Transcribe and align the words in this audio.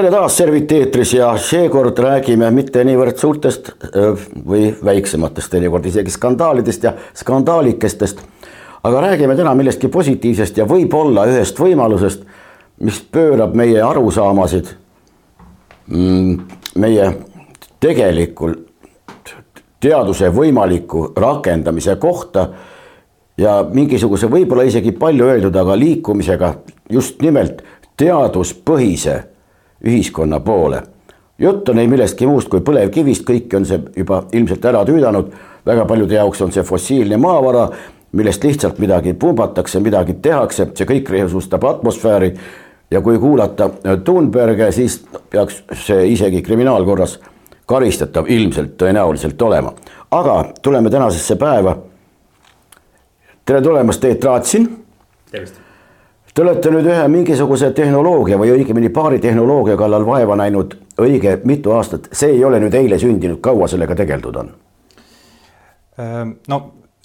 tere 0.00 0.12
taas, 0.14 0.36
Servit 0.38 0.70
eetris 0.72 1.10
ja 1.12 1.26
seekord 1.36 1.98
räägime 2.00 2.46
mitte 2.56 2.80
niivõrd 2.88 3.18
suurtest 3.20 3.66
või 4.48 4.70
väiksematest, 4.84 5.50
teinekord 5.52 5.84
isegi 5.90 6.12
skandaalidest 6.14 6.84
ja 6.86 6.94
skandaalikestest. 7.20 8.22
aga 8.82 9.00
räägime 9.00 9.36
täna 9.36 9.52
millestki 9.54 9.88
positiivsest 9.88 10.56
ja 10.56 10.64
võib-olla 10.64 11.26
ühest 11.28 11.60
võimalusest, 11.60 12.22
mis 12.80 13.00
pöörab 13.12 13.52
meie 13.54 13.82
arusaamasid 13.82 14.70
mm, 15.86 16.38
meie 16.74 17.10
tegelikul 17.80 18.54
teaduse 19.80 20.30
võimaliku 20.32 21.12
rakendamise 21.16 21.96
kohta 21.96 22.48
ja 23.36 23.66
mingisuguse 23.72 24.30
võib-olla 24.32 24.62
isegi 24.62 24.92
palju 24.92 25.28
öeldud, 25.28 25.56
aga 25.56 25.76
liikumisega 25.76 26.54
just 26.88 27.20
nimelt 27.20 27.60
teaduspõhise 27.96 29.18
ühiskonna 29.84 30.40
poole. 30.40 30.82
jutt 31.38 31.68
on 31.68 31.78
ei 31.78 31.88
millestki 31.88 32.26
muust 32.26 32.48
kui 32.52 32.60
põlevkivist, 32.60 33.24
kõiki 33.24 33.56
on 33.56 33.64
see 33.64 33.80
juba 33.96 34.24
ilmselt 34.32 34.64
ära 34.64 34.82
tüüdanud, 34.84 35.30
väga 35.66 35.86
paljude 35.88 36.14
jaoks 36.14 36.42
on 36.44 36.52
see 36.52 36.62
fossiilne 36.62 37.16
maavara, 37.16 37.68
millest 38.12 38.44
lihtsalt 38.44 38.78
midagi 38.78 39.14
pumbatakse, 39.14 39.80
midagi 39.80 40.18
tehakse, 40.22 40.66
see 40.74 40.88
kõik 40.88 41.08
resustab 41.10 41.64
atmosfääri. 41.64 42.34
ja 42.90 43.00
kui 43.00 43.18
kuulata 43.18 43.70
Thunberge, 44.04 44.72
siis 44.72 45.04
peaks 45.30 45.62
see 45.72 46.08
isegi 46.12 46.42
kriminaalkorras 46.42 47.18
karistatav 47.66 48.26
ilmselt 48.28 48.76
tõenäoliselt 48.76 49.42
olema. 49.42 49.72
aga 50.10 50.44
tuleme 50.62 50.90
tänasesse 50.90 51.36
päeva. 51.36 51.76
tere 53.44 53.62
tulemast, 53.62 54.00
Teet 54.00 54.24
Raatsin. 54.24 54.84
tervist 55.30 55.69
Te 56.34 56.42
olete 56.44 56.70
nüüd 56.70 56.86
ühe 56.86 57.06
mingisuguse 57.10 57.72
tehnoloogia 57.74 58.36
või 58.38 58.52
õigemini 58.54 58.92
paari 58.94 59.18
tehnoloogia 59.18 59.74
kallal 59.78 60.04
vaeva 60.06 60.36
näinud 60.38 60.76
õige 61.02 61.40
mitu 61.44 61.72
aastat, 61.74 62.06
see 62.14 62.36
ei 62.36 62.44
ole 62.46 62.60
nüüd 62.62 62.74
eile 62.78 62.98
sündinud, 63.02 63.40
kaua 63.42 63.66
sellega 63.70 63.96
tegeldud 63.98 64.36
on? 64.38 64.52
Ehm, 65.98 66.36
no 66.52 66.60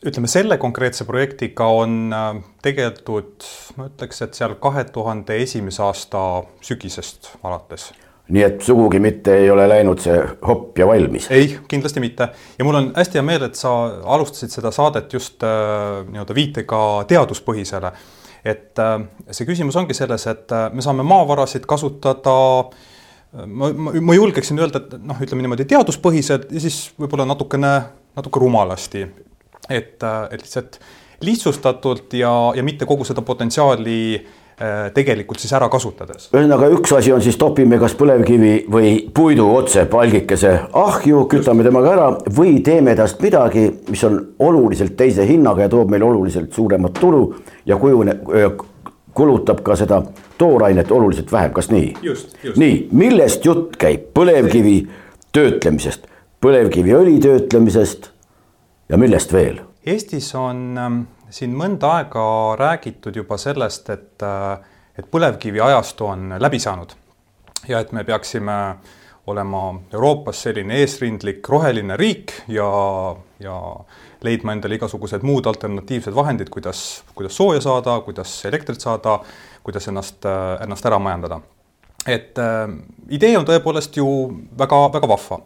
ütleme, 0.05 0.29
selle 0.29 0.59
konkreetse 0.61 1.07
projektiga 1.09 1.71
on 1.73 2.13
äh, 2.13 2.27
tegeldud, 2.65 3.47
ma 3.79 3.87
ütleks, 3.89 4.21
et 4.21 4.37
seal 4.37 4.53
kahe 4.61 4.83
tuhande 4.93 5.39
esimese 5.41 5.81
aasta 5.83 6.21
sügisest 6.65 7.31
alates. 7.41 7.87
Nii 8.29 8.43
et 8.45 8.61
sugugi 8.65 9.01
mitte 9.01 9.39
ei 9.41 9.49
ole 9.53 9.65
läinud 9.69 10.01
see 10.01 10.19
hopp 10.45 10.77
ja 10.77 10.85
valmis? 10.89 11.31
ei, 11.33 11.57
kindlasti 11.69 12.01
mitte. 12.01 12.29
Ja 12.59 12.65
mul 12.65 12.77
on 12.77 12.91
hästi 12.93 13.17
hea 13.17 13.25
meel, 13.25 13.47
et 13.49 13.57
sa 13.57 13.73
alustasid 14.17 14.53
seda 14.53 14.69
saadet 14.73 15.17
just 15.17 15.41
äh, 15.45 16.05
nii-öelda 16.11 16.37
viitega 16.37 16.83
teaduspõhisele 17.09 17.93
et 18.45 18.81
äh, 18.81 18.97
see 19.31 19.47
küsimus 19.47 19.77
ongi 19.79 19.97
selles, 19.97 20.27
et 20.29 20.53
äh, 20.53 20.67
me 20.73 20.85
saame 20.85 21.05
maavarasid 21.07 21.65
kasutada 21.69 22.35
äh, 22.61 23.45
ma, 23.45 23.71
ma, 23.73 23.95
ma 23.99 24.17
julgeksin 24.17 24.61
öelda, 24.61 24.83
et 24.83 24.97
noh, 25.01 25.19
ütleme 25.21 25.45
niimoodi 25.45 25.67
teaduspõhised 25.69 26.51
ja 26.53 26.63
siis 26.63 26.79
võib-olla 26.99 27.27
natukene, 27.29 27.73
natuke 28.15 28.43
rumalasti. 28.43 29.05
et, 29.69 29.97
et 30.03 30.41
lihtsalt 30.41 30.79
lihtsustatult 31.25 32.13
ja, 32.13 32.31
ja 32.53 32.63
mitte 32.63 32.85
kogu 32.85 33.05
seda 33.07 33.23
potentsiaali 33.25 34.01
Äh, 34.19 34.44
tegelikult 34.95 35.41
siis 35.43 35.51
ära 35.57 35.67
kasutades. 35.67 36.29
ühesõnaga, 36.31 36.69
üks 36.77 36.93
asi 36.95 37.11
on 37.11 37.23
siis 37.23 37.35
topime 37.35 37.75
kas 37.79 37.95
põlevkivi 37.99 38.53
või 38.71 38.93
puidu 39.13 39.49
otse 39.51 39.83
palgikese 39.91 40.53
ahju, 40.71 41.25
kütame 41.31 41.65
temaga 41.65 41.91
ära 41.91 42.05
või 42.37 42.61
teeme 42.63 42.95
tast 42.95 43.19
midagi, 43.23 43.65
mis 43.89 44.03
on 44.07 44.21
oluliselt 44.39 44.95
teise 44.95 45.27
hinnaga 45.27 45.65
ja 45.65 45.73
toob 45.73 45.91
meile 45.91 46.07
oluliselt 46.07 46.55
suuremat 46.55 46.95
tulu 47.01 47.25
ja 47.67 47.75
kujune, 47.81 48.15
kulutab 49.15 49.59
ka 49.63 49.75
seda 49.79 50.01
toorainet 50.37 50.91
oluliselt 50.91 51.31
vähem, 51.31 51.51
kas 51.55 51.69
nii? 51.71 51.93
nii, 52.55 52.77
millest 52.95 53.45
jutt 53.45 53.75
käib, 53.79 54.09
põlevkivi 54.15 54.77
töötlemisest, 55.35 56.07
põlevkiviõli 56.43 57.19
töötlemisest 57.23 58.11
ja 58.89 58.99
millest 59.01 59.35
veel? 59.35 59.59
Eestis 59.85 60.31
on 60.39 60.63
ähm, 60.79 61.01
siin 61.35 61.55
mõnda 61.57 61.97
aega 61.99 62.25
räägitud 62.59 63.15
juba 63.15 63.37
sellest, 63.41 63.89
et, 63.91 64.23
et 64.95 65.09
põlevkivi 65.11 65.59
ajastu 65.63 66.07
on 66.07 66.37
läbi 66.39 66.61
saanud 66.63 66.95
ja 67.67 67.81
et 67.83 67.91
me 67.91 68.03
peaksime 68.07 68.55
olema 69.27 69.61
Euroopas 69.93 70.43
selline 70.45 70.77
eesrindlik 70.83 71.47
roheline 71.49 71.97
riik 71.97 72.31
ja, 72.47 72.67
ja 73.41 73.55
leidma 74.25 74.53
endale 74.53 74.77
igasugused 74.77 75.25
muud 75.25 75.47
alternatiivsed 75.49 76.13
vahendid, 76.15 76.51
kuidas, 76.53 77.01
kuidas 77.17 77.35
sooja 77.37 77.63
saada, 77.65 77.97
kuidas 78.05 78.37
elektrit 78.45 78.85
saada, 78.85 79.17
kuidas 79.65 79.89
ennast, 79.89 80.29
ennast 80.61 80.85
ära 80.85 80.99
majandada. 81.01 81.41
et 82.05 82.37
äh, 82.37 82.69
idee 83.09 83.33
on 83.37 83.47
tõepoolest 83.49 83.97
ju 83.97 84.05
väga-väga 84.57 85.07
vahva 85.09 85.39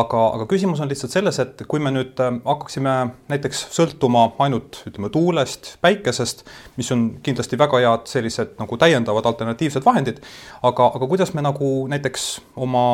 aga, 0.00 0.20
aga 0.36 0.46
küsimus 0.50 0.80
on 0.82 0.90
lihtsalt 0.90 1.12
selles, 1.14 1.38
et 1.42 1.62
kui 1.70 1.80
me 1.82 1.92
nüüd 1.94 2.18
äh, 2.22 2.32
hakkaksime 2.46 2.94
näiteks 3.30 3.60
sõltuma 3.74 4.26
ainult 4.44 4.80
ütleme 4.88 5.10
tuulest, 5.12 5.74
päikesest, 5.84 6.44
mis 6.78 6.90
on 6.94 7.06
kindlasti 7.24 7.58
väga 7.60 7.80
head 7.84 8.10
sellised 8.10 8.56
nagu 8.60 8.78
täiendavad 8.80 9.26
alternatiivsed 9.30 9.86
vahendid, 9.86 10.20
aga, 10.62 10.90
aga 10.98 11.08
kuidas 11.10 11.34
me 11.36 11.44
nagu 11.44 11.70
näiteks 11.92 12.28
oma, 12.66 12.84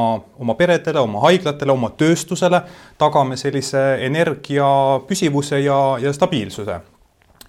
oma 0.41 0.57
peredele, 0.59 1.03
oma 1.03 1.25
haiglatele, 1.27 1.75
oma 1.75 1.93
tööstusele 2.01 2.63
tagame 3.01 3.39
sellise 3.41 3.83
energia 4.07 4.71
püsivuse 5.09 5.63
ja, 5.65 5.81
ja 6.03 6.15
stabiilsuse. 6.17 6.81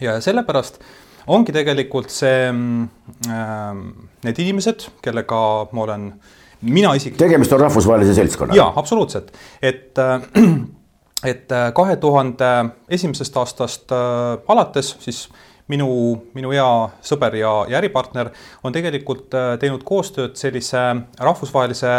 ja 0.02 0.20
sellepärast 0.22 0.82
ongi 1.28 1.54
tegelikult 1.54 2.10
see 2.10 2.50
äh,, 2.50 3.82
need 4.26 4.40
inimesed, 4.42 4.88
kellega 5.06 5.42
ma 5.72 5.84
olen 5.86 6.08
äh, 6.14 6.38
mina 6.62 6.94
isiklikult. 6.96 7.26
tegemist 7.28 7.54
on 7.54 7.66
rahvusvahelise 7.68 8.14
seltskonnaga. 8.14 8.58
jaa, 8.58 8.74
absoluutselt, 8.76 9.34
et 9.62 9.98
et 11.24 11.52
äh, 11.52 11.70
kahe 11.74 11.96
tuhande 12.02 12.50
esimesest 12.90 13.38
aastast 13.38 13.94
äh, 13.94 14.42
alates 14.48 14.96
siis 15.00 15.28
minu, 15.72 15.88
minu 16.34 16.52
hea 16.54 16.68
sõber 17.06 17.38
ja, 17.38 17.54
ja 17.70 17.80
äripartner 17.82 18.32
on 18.64 18.74
tegelikult 18.76 19.34
äh, 19.38 19.54
teinud 19.62 19.86
koostööd 19.88 20.36
sellise 20.40 20.82
rahvusvahelise 21.20 21.96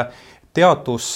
teadus, 0.53 1.15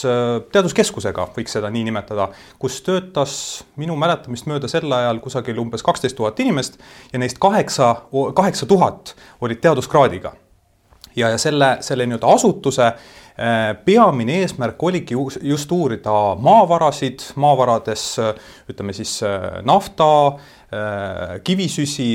teaduskeskusega, 0.48 1.26
võiks 1.36 1.52
seda 1.52 1.68
nii 1.68 1.82
nimetada, 1.90 2.30
kus 2.56 2.78
töötas 2.86 3.34
minu 3.76 3.92
mäletamist 4.00 4.46
mööda 4.48 4.70
sel 4.72 4.88
ajal 4.88 5.20
kusagil 5.20 5.60
umbes 5.60 5.84
kaksteist 5.84 6.16
tuhat 6.16 6.40
inimest 6.40 6.78
ja 7.12 7.20
neist 7.20 7.36
kaheksa, 7.42 7.90
kaheksa 8.32 8.64
tuhat 8.70 9.12
olid 9.44 9.60
teaduskraadiga. 9.60 10.32
Ja, 11.16 11.30
ja 11.32 11.38
selle, 11.38 11.76
selle 11.80 12.06
nii-öelda 12.06 12.34
asutuse 12.34 12.92
Äh, 13.36 13.76
peamine 13.84 14.38
eesmärk 14.40 14.82
oligi 14.82 15.14
just 15.42 15.72
uurida 15.72 16.12
maavarasid, 16.40 17.20
maavarades 17.36 18.04
ütleme 18.72 18.94
siis 18.96 19.18
äh, 19.28 19.58
nafta, 19.60 20.06
äh, 20.72 21.34
kivisüsi, 21.44 22.06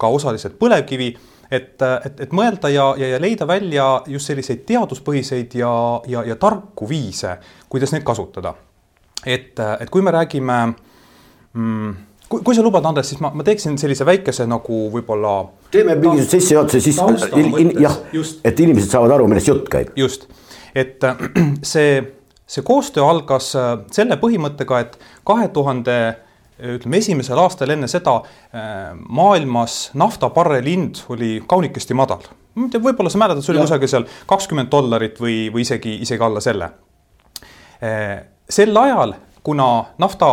ka 0.00 0.08
osaliselt 0.08 0.56
põlevkivi 0.56 1.10
et, 1.52 1.76
et, 1.76 2.22
et 2.24 2.32
mõelda 2.32 2.70
ja, 2.72 2.86
ja, 2.96 3.10
ja 3.12 3.20
leida 3.20 3.44
välja 3.44 3.90
just 4.08 4.32
selliseid 4.32 4.64
teaduspõhiseid 4.70 5.58
ja, 5.60 5.74
ja, 6.08 6.24
ja 6.24 6.38
tarku 6.40 6.88
viise, 6.88 7.34
kuidas 7.68 7.92
neid 7.92 8.08
kasutada. 8.08 8.54
et, 9.26 9.60
et 9.60 9.90
kui 9.92 10.00
me 10.00 10.16
räägime 10.16 10.58
mm, 11.52 11.92
kui, 12.32 12.40
kui 12.40 12.56
sa 12.56 12.64
lubad, 12.64 12.86
Andres, 12.88 13.12
siis 13.12 13.20
ma, 13.20 13.30
ma 13.36 13.44
teeksin 13.46 13.76
sellise 13.80 14.06
väikese 14.08 14.48
nagu 14.48 14.86
võib-olla. 14.94 15.36
teeme 15.70 15.98
mingisuguse 16.00 16.40
sissejuhatuse, 16.40 16.80
siis 16.80 17.76
jah, 17.80 17.98
et 18.44 18.64
inimesed 18.64 18.88
saavad 18.88 19.18
aru, 19.18 19.28
millest 19.28 19.52
jutt 19.52 19.68
käib. 19.72 19.92
just 20.00 20.30
et 20.74 21.04
äh, 21.04 21.16
see, 21.62 22.02
see 22.46 22.64
koostöö 22.66 23.06
algas 23.06 23.52
äh, 23.56 23.72
selle 23.94 24.18
põhimõttega, 24.20 24.82
et 24.82 24.98
kahe 25.28 25.48
tuhande 25.54 25.98
ütleme 26.62 27.00
esimesel 27.00 27.40
aastal 27.42 27.72
enne 27.74 27.88
seda 27.90 28.20
äh, 28.20 28.92
maailmas 28.94 29.90
nafta 29.98 30.30
barreli 30.30 30.76
hind 30.76 31.02
oli 31.10 31.34
kaunikesti 31.48 31.96
madal. 31.98 32.28
võib-olla 32.54 33.10
sa 33.10 33.18
mäletad, 33.18 33.42
see 33.44 33.54
oli 33.54 33.64
kusagil 33.64 33.90
seal 33.90 34.06
kakskümmend 34.30 34.70
dollarit 34.70 35.18
või, 35.20 35.46
või 35.52 35.64
isegi, 35.64 35.96
isegi 36.04 36.22
alla 36.22 36.40
selle. 36.44 36.68
sel 38.52 38.76
ajal, 38.76 39.14
kuna 39.42 39.68
nafta 39.98 40.28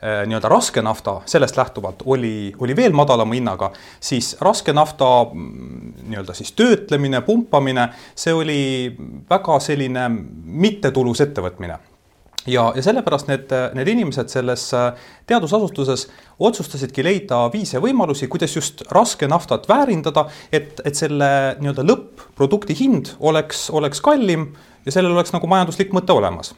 nii-öelda 0.00 0.48
raske 0.48 0.80
nafta 0.82 1.18
sellest 1.28 1.58
lähtuvalt 1.60 2.02
oli, 2.08 2.54
oli 2.58 2.76
veel 2.76 2.94
madalama 2.96 3.36
hinnaga, 3.36 3.70
siis 4.00 4.32
raske 4.40 4.72
nafta 4.72 5.08
mm, 5.28 5.92
nii-öelda 6.08 6.34
siis 6.38 6.54
töötlemine, 6.56 7.20
pumpamine, 7.26 7.90
see 8.16 8.32
oli 8.32 8.62
väga 9.28 9.58
selline 9.60 10.08
mittetulus 10.64 11.20
ettevõtmine 11.26 11.76
ja, 12.46 12.72
ja 12.76 12.82
sellepärast 12.84 13.28
need, 13.30 13.52
need 13.76 13.90
inimesed 13.92 14.30
selles 14.32 14.64
äh, 14.76 14.90
teadusasutuses 15.28 16.06
otsustasidki 16.40 17.04
leida 17.04 17.42
viise 17.52 17.80
võimalusi, 17.82 18.28
kuidas 18.32 18.56
just 18.56 18.84
raske 18.94 19.28
naftat 19.28 19.68
väärindada, 19.68 20.26
et, 20.52 20.80
et 20.84 20.96
selle 20.96 21.30
nii-öelda 21.60 21.84
lõpp-produkti 21.86 22.76
hind 22.78 23.14
oleks, 23.20 23.68
oleks 23.76 24.00
kallim 24.04 24.50
ja 24.86 24.94
sellel 24.94 25.14
oleks 25.16 25.34
nagu 25.36 25.50
majanduslik 25.50 25.92
mõte 25.96 26.16
olemas. 26.16 26.54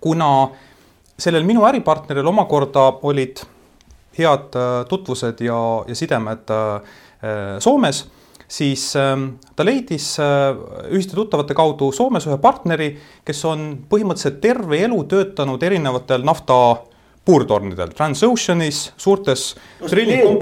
kuna 0.00 0.30
äh, 0.42 0.65
sellel 1.18 1.46
minu 1.48 1.64
äripartneril 1.68 2.26
omakorda 2.26 2.90
olid 3.08 3.42
head 4.18 4.56
äh, 4.56 4.84
tutvused 4.88 5.40
ja, 5.44 5.58
ja 5.88 5.94
sidemed 5.94 6.50
äh, 6.50 7.58
Soomes, 7.58 8.04
siis 8.48 8.96
ähm, 8.96 9.28
ta 9.56 9.64
leidis 9.64 10.18
äh, 10.20 10.56
ühiste 10.92 11.16
tuttavate 11.16 11.56
kaudu 11.56 11.90
Soomes 11.92 12.26
ühe 12.28 12.36
partneri, 12.40 12.90
kes 13.26 13.44
on 13.48 13.68
põhimõtteliselt 13.90 14.40
terve 14.44 14.82
elu 14.86 15.00
töötanud 15.10 15.62
erinevatel 15.62 16.26
nafta 16.26 16.58
puurtornidel, 17.26 17.90
Transoceanis, 17.96 18.92
suurtes 18.96 19.48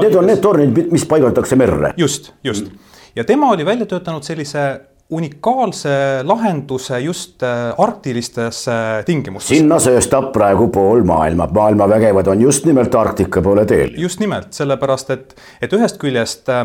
Need 0.04 0.18
on 0.18 0.26
need 0.28 0.42
tornid, 0.44 0.82
mis 0.92 1.06
paigaldatakse 1.08 1.56
merre. 1.56 1.94
just, 1.96 2.34
just 2.44 2.66
mm. 2.68 2.98
ja 3.16 3.24
tema 3.24 3.50
oli 3.54 3.64
välja 3.66 3.86
töötanud 3.88 4.26
sellise 4.26 4.66
unikaalse 5.10 5.90
lahenduse 6.22 7.00
just 7.00 7.42
äh, 7.42 7.74
arktilistes 7.78 8.66
tingimustes. 9.06 9.58
sinna 9.58 9.78
sööstab 9.78 10.32
praegu 10.32 10.68
pool 10.72 11.04
maailma, 11.04 11.48
maailma 11.52 11.88
vägevad 11.88 12.26
on 12.26 12.40
just 12.40 12.64
nimelt 12.64 12.94
Arktika 12.94 13.42
poole 13.42 13.66
teel. 13.66 13.94
just 14.00 14.20
nimelt, 14.20 14.52
sellepärast 14.52 15.10
et, 15.10 15.36
et 15.62 15.72
ühest 15.72 16.00
küljest 16.00 16.48
äh, 16.48 16.64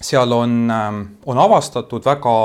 seal 0.00 0.32
on, 0.32 0.70
ähm, 0.70 1.02
on 1.26 1.38
avastatud 1.38 2.04
väga, 2.04 2.36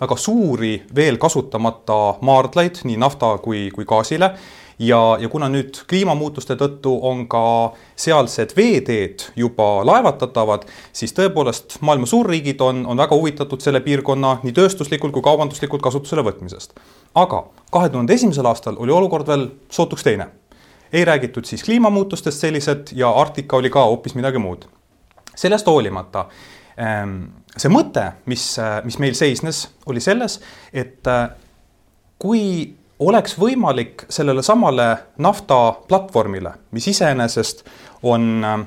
väga 0.00 0.16
suuri 0.16 0.74
veel 0.94 1.18
kasutamata 1.18 2.00
maardlaid 2.20 2.82
nii 2.84 2.96
nafta 3.00 3.36
kui, 3.42 3.68
kui 3.74 3.84
gaasile 3.88 4.34
ja, 4.80 5.00
ja 5.20 5.28
kuna 5.28 5.48
nüüd 5.52 5.82
kliimamuutuste 5.88 6.56
tõttu 6.58 6.92
on 7.06 7.26
ka 7.30 7.42
sealsed 8.00 8.54
veeteed 8.56 9.26
juba 9.36 9.84
laevatatavad, 9.86 10.64
siis 10.92 11.14
tõepoolest 11.16 11.78
maailma 11.84 12.08
suurriigid 12.10 12.60
on, 12.64 12.84
on 12.88 13.00
väga 13.00 13.16
huvitatud 13.16 13.62
selle 13.62 13.82
piirkonna 13.84 14.38
nii 14.42 14.56
tööstuslikult 14.56 15.14
kui 15.14 15.24
kaubanduslikult 15.24 15.82
kasutusele 15.84 16.24
võtmisest. 16.26 16.72
aga 17.14 17.44
kahe 17.70 17.88
tuhande 17.88 18.14
esimesel 18.14 18.46
aastal 18.46 18.78
oli 18.78 18.92
olukord 18.92 19.28
veel 19.28 19.50
sootuks 19.70 20.02
teine. 20.02 20.28
ei 20.92 21.04
räägitud 21.04 21.44
siis 21.44 21.62
kliimamuutustest 21.62 22.40
sellised 22.40 22.94
ja 22.94 23.10
Arktika 23.10 23.56
oli 23.56 23.70
ka 23.70 23.84
hoopis 23.84 24.14
midagi 24.14 24.38
muud. 24.38 24.64
sellest 25.36 25.66
hoolimata 25.66 26.26
Ehm, 26.80 27.24
see 27.58 27.70
mõte, 27.72 28.06
mis, 28.30 28.44
mis 28.86 28.98
meil 29.02 29.16
seisnes, 29.18 29.64
oli 29.90 30.02
selles, 30.02 30.38
et 30.72 31.08
kui 32.20 32.42
oleks 33.00 33.38
võimalik 33.40 34.04
sellele 34.12 34.42
samale 34.44 34.90
naftaplatvormile, 35.18 36.52
mis 36.76 36.88
iseenesest 36.92 37.64
on 38.02 38.44
äh, 38.44 38.60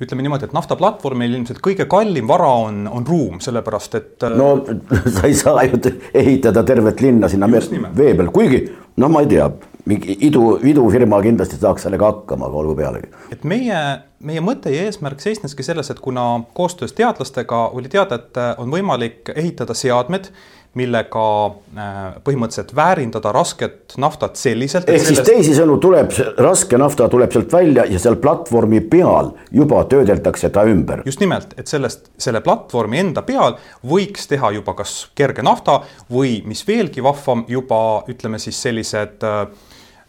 ütleme 0.00 0.22
niimoodi, 0.22 0.46
et 0.46 0.54
naftaplatvormil 0.56 1.38
ilmselt 1.38 1.60
kõige 1.64 1.88
kallim 1.90 2.28
vara 2.30 2.50
on, 2.64 2.84
on 2.90 3.06
ruum, 3.06 3.40
sellepärast 3.42 3.98
et. 3.98 4.12
Äh, 4.22 4.36
no 4.38 4.52
sa 5.16 5.26
ei 5.28 5.36
saa 5.38 5.64
ju 5.68 5.80
ehitada 6.14 6.64
tervet 6.66 7.02
linna 7.04 7.28
sinna 7.28 7.50
vee 7.50 8.14
peal, 8.14 8.30
kuigi 8.34 8.64
no 8.98 9.10
ma 9.12 9.22
ei 9.24 9.30
tea, 9.30 9.48
mingi 9.88 10.16
idu, 10.26 10.58
idufirma 10.66 11.20
kindlasti 11.24 11.58
saaks 11.60 11.86
sellega 11.86 12.12
hakkama, 12.12 12.48
aga 12.48 12.62
olgu 12.62 12.76
pealegi. 12.78 13.10
et 13.32 13.44
meie, 13.48 13.80
meie 14.24 14.42
mõte 14.44 14.72
ja 14.72 14.86
eesmärk 14.88 15.20
seisneski 15.24 15.66
selles, 15.66 15.90
et 15.90 16.00
kuna 16.04 16.44
koostöös 16.54 16.92
teadlastega 16.96 17.66
oli 17.76 17.90
teada, 17.92 18.20
et 18.20 18.40
on 18.58 18.72
võimalik 18.72 19.32
ehitada 19.36 19.74
seadmed 19.74 20.30
millega 20.76 21.24
äh, 21.46 22.00
põhimõtteliselt 22.24 22.74
väärindada 22.76 23.32
rasket 23.32 23.94
naftat 24.00 24.36
selliselt. 24.36 24.88
ehk 24.88 25.00
sellest... 25.00 25.24
siis 25.24 25.28
teisisõnu 25.28 25.78
tuleb 25.80 26.12
raske 26.38 26.78
nafta 26.80 27.08
tuleb 27.08 27.32
sealt 27.32 27.52
välja 27.52 27.86
ja 27.88 28.00
seal 28.02 28.18
platvormi 28.20 28.80
peal 28.90 29.32
juba 29.54 29.82
töödeldakse 29.90 30.50
ta 30.54 30.66
ümber. 30.68 31.02
just 31.08 31.22
nimelt, 31.24 31.54
et 31.58 31.70
sellest, 31.70 32.10
selle 32.20 32.42
platvormi 32.44 33.00
enda 33.00 33.24
peal 33.26 33.56
võiks 33.86 34.28
teha 34.28 34.52
juba 34.58 34.76
kas 34.78 34.98
kerge 35.18 35.44
nafta 35.46 35.80
või 36.12 36.42
mis 36.46 36.64
veelgi 36.68 37.04
vahvam, 37.04 37.46
juba 37.48 37.80
ütleme 38.12 38.40
siis 38.42 38.60
sellised 38.62 39.24
äh, 39.24 39.40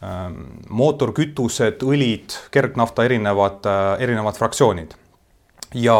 ähm, 0.03 0.41
mootorkütused, 0.69 1.85
õlid, 1.87 2.35
kergnafta 2.51 3.07
erinevad, 3.07 3.63
äh, 3.63 3.95
erinevad 4.03 4.37
fraktsioonid. 4.37 4.93
ja 5.73 5.97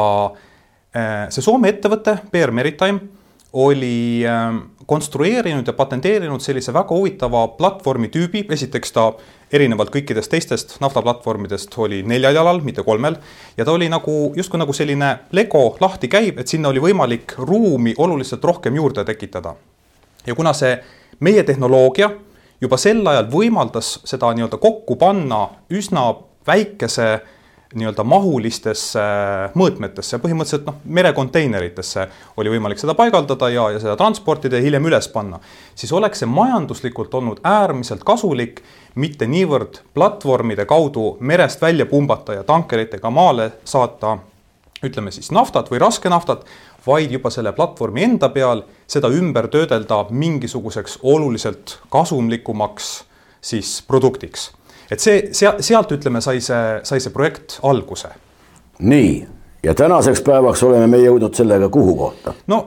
see 1.30 1.44
Soome 1.46 1.70
ettevõte 1.70 2.16
PR 2.34 2.50
Maritime 2.50 3.19
oli 3.54 4.22
ähm, 4.28 4.58
konstrueerinud 4.86 5.68
ja 5.68 5.74
patenteerinud 5.74 6.42
sellise 6.42 6.74
väga 6.74 6.96
huvitava 6.96 7.48
platvormi 7.58 8.10
tüübi, 8.14 8.44
esiteks 8.54 8.94
ta 8.94 9.08
erinevalt 9.54 9.90
kõikidest 9.94 10.30
teistest 10.30 10.76
naftaplatvormidest 10.84 11.74
oli 11.82 12.04
neljal 12.06 12.38
jalal, 12.38 12.62
mitte 12.62 12.84
kolmel. 12.86 13.18
ja 13.58 13.66
ta 13.66 13.72
oli 13.72 13.90
nagu 13.90 14.34
justkui 14.36 14.62
nagu 14.62 14.74
selline 14.74 15.16
Lego 15.32 15.78
lahti 15.82 16.08
käib, 16.08 16.40
et 16.40 16.48
sinna 16.48 16.70
oli 16.70 16.80
võimalik 16.80 17.34
ruumi 17.38 17.94
oluliselt 17.98 18.44
rohkem 18.44 18.76
juurde 18.76 19.06
tekitada. 19.06 19.56
ja 20.28 20.36
kuna 20.36 20.54
see 20.54 20.78
meie 21.20 21.44
tehnoloogia 21.44 22.12
juba 22.62 22.78
sel 22.78 23.08
ajal 23.08 23.28
võimaldas 23.32 24.00
seda 24.06 24.34
nii-öelda 24.34 24.58
kokku 24.58 24.96
panna 24.96 25.48
üsna 25.70 26.14
väikese 26.48 27.20
nii-öelda 27.78 28.04
mahulistesse 28.04 29.02
mõõtmetesse, 29.60 30.18
põhimõtteliselt 30.22 30.66
noh, 30.66 30.80
merekonteineritesse 30.90 32.08
oli 32.42 32.50
võimalik 32.56 32.82
seda 32.82 32.96
paigaldada 32.98 33.50
ja, 33.54 33.68
ja 33.76 33.82
seda 33.82 33.94
transportida 34.00 34.58
ja 34.58 34.66
hiljem 34.66 34.88
üles 34.90 35.08
panna. 35.14 35.40
siis 35.76 35.94
oleks 35.94 36.24
see 36.24 36.30
majanduslikult 36.30 37.14
olnud 37.14 37.44
äärmiselt 37.46 38.04
kasulik, 38.04 38.64
mitte 38.96 39.28
niivõrd 39.28 39.84
platvormide 39.94 40.66
kaudu 40.66 41.18
merest 41.20 41.62
välja 41.62 41.86
pumbata 41.86 42.34
ja 42.34 42.44
tankeritega 42.44 43.10
maale 43.10 43.52
saata 43.64 44.18
ütleme 44.84 45.12
siis 45.12 45.30
naftat 45.32 45.70
või 45.70 45.80
raskenaftat, 45.84 46.46
vaid 46.88 47.12
juba 47.12 47.30
selle 47.30 47.54
platvormi 47.54 48.04
enda 48.04 48.30
peal 48.34 48.64
seda 48.88 49.12
ümber 49.14 49.48
töödelda 49.48 50.06
mingisuguseks 50.10 51.00
oluliselt 51.04 51.78
kasumlikumaks 51.92 52.94
siis 53.42 53.82
produktiks 53.88 54.50
et 54.92 55.00
see, 55.00 55.30
seal, 55.36 55.60
sealt 55.66 55.92
ütleme, 55.96 56.22
sai 56.22 56.42
see, 56.44 56.80
sai 56.84 57.02
see 57.04 57.14
projekt 57.14 57.60
alguse. 57.64 58.12
nii, 58.80 59.28
ja 59.64 59.76
tänaseks 59.76 60.22
päevaks 60.26 60.64
oleme 60.64 60.88
me 60.88 61.02
jõudnud 61.04 61.36
sellega 61.36 61.70
kuhu 61.70 61.96
kohta? 62.00 62.34
no 62.48 62.62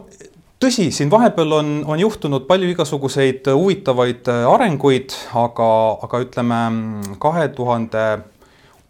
tõsi, 0.63 0.91
siin 0.95 1.11
vahepeal 1.11 1.57
on, 1.59 1.73
on 1.87 2.01
juhtunud 2.01 2.47
palju 2.51 2.71
igasuguseid 2.75 3.49
huvitavaid 3.51 4.29
äh, 4.31 4.45
arenguid, 4.55 5.17
aga, 5.39 5.73
aga 6.07 6.23
ütleme 6.27 6.61
kahe 7.23 7.49
tuhande 7.57 8.07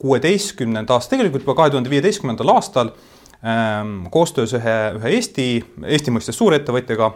kuueteistkümnenda 0.03 0.99
aasta, 0.99 1.15
tegelikult 1.15 1.47
juba 1.47 1.57
kahe 1.61 1.73
tuhande 1.73 1.91
viieteistkümnendal 1.93 2.57
aastal 2.57 2.91
ähm, 2.91 4.09
koostöös 4.11 4.57
ühe, 4.59 4.79
ühe 4.99 5.17
Eesti, 5.17 5.49
Eesti 5.87 6.15
mõistes 6.15 6.39
suurettevõtjaga 6.43 7.13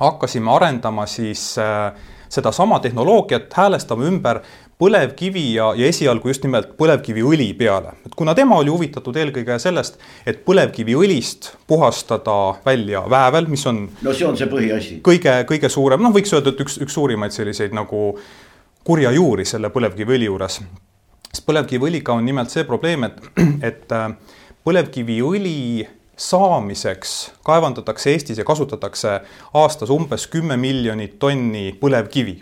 hakkasime 0.00 0.50
arendama 0.52 1.06
siis 1.06 1.52
äh, 1.60 1.92
sedasama 2.28 2.80
tehnoloogiat, 2.80 3.52
häälestama 3.54 4.08
ümber 4.08 4.40
põlevkivi 4.78 5.44
ja, 5.54 5.70
ja 5.76 5.88
esialgu 5.88 6.28
just 6.28 6.44
nimelt 6.44 6.74
põlevkiviõli 6.76 7.48
peale. 7.56 7.94
et 8.06 8.14
kuna 8.16 8.34
tema 8.34 8.58
oli 8.60 8.70
huvitatud 8.70 9.16
eelkõige 9.16 9.58
sellest, 9.62 9.98
et 10.26 10.42
põlevkiviõlist 10.44 11.52
puhastada 11.66 12.36
välja 12.66 13.02
väävel, 13.10 13.48
mis 13.48 13.66
on. 13.66 13.86
no 14.02 14.12
see 14.12 14.26
on 14.28 14.36
see 14.36 14.50
põhiasi. 14.50 15.00
kõige, 15.06 15.38
kõige 15.48 15.70
suurem, 15.72 16.02
noh, 16.04 16.12
võiks 16.12 16.32
öelda, 16.36 16.52
et 16.52 16.60
üks, 16.66 16.76
üks 16.84 16.96
suurimaid 16.98 17.32
selliseid 17.32 17.76
nagu 17.76 18.18
kurja 18.84 19.12
juuri 19.16 19.46
selle 19.48 19.70
põlevkiviõli 19.72 20.28
juures. 20.28 20.60
sest 21.30 21.46
põlevkiviõliga 21.46 22.12
on 22.12 22.26
nimelt 22.28 22.52
see 22.52 22.64
probleem, 22.68 23.08
et, 23.08 23.22
et 23.70 23.96
äh, 23.96 24.10
põlevkiviõli 24.64 25.86
saamiseks 26.16 27.16
kaevandatakse 27.44 28.12
Eestis 28.12 28.38
ja 28.40 28.44
kasutatakse 28.44 29.20
aastas 29.54 29.90
umbes 29.92 30.28
kümme 30.32 30.56
miljonit 30.60 31.18
tonni 31.20 31.70
põlevkivi 31.80 32.36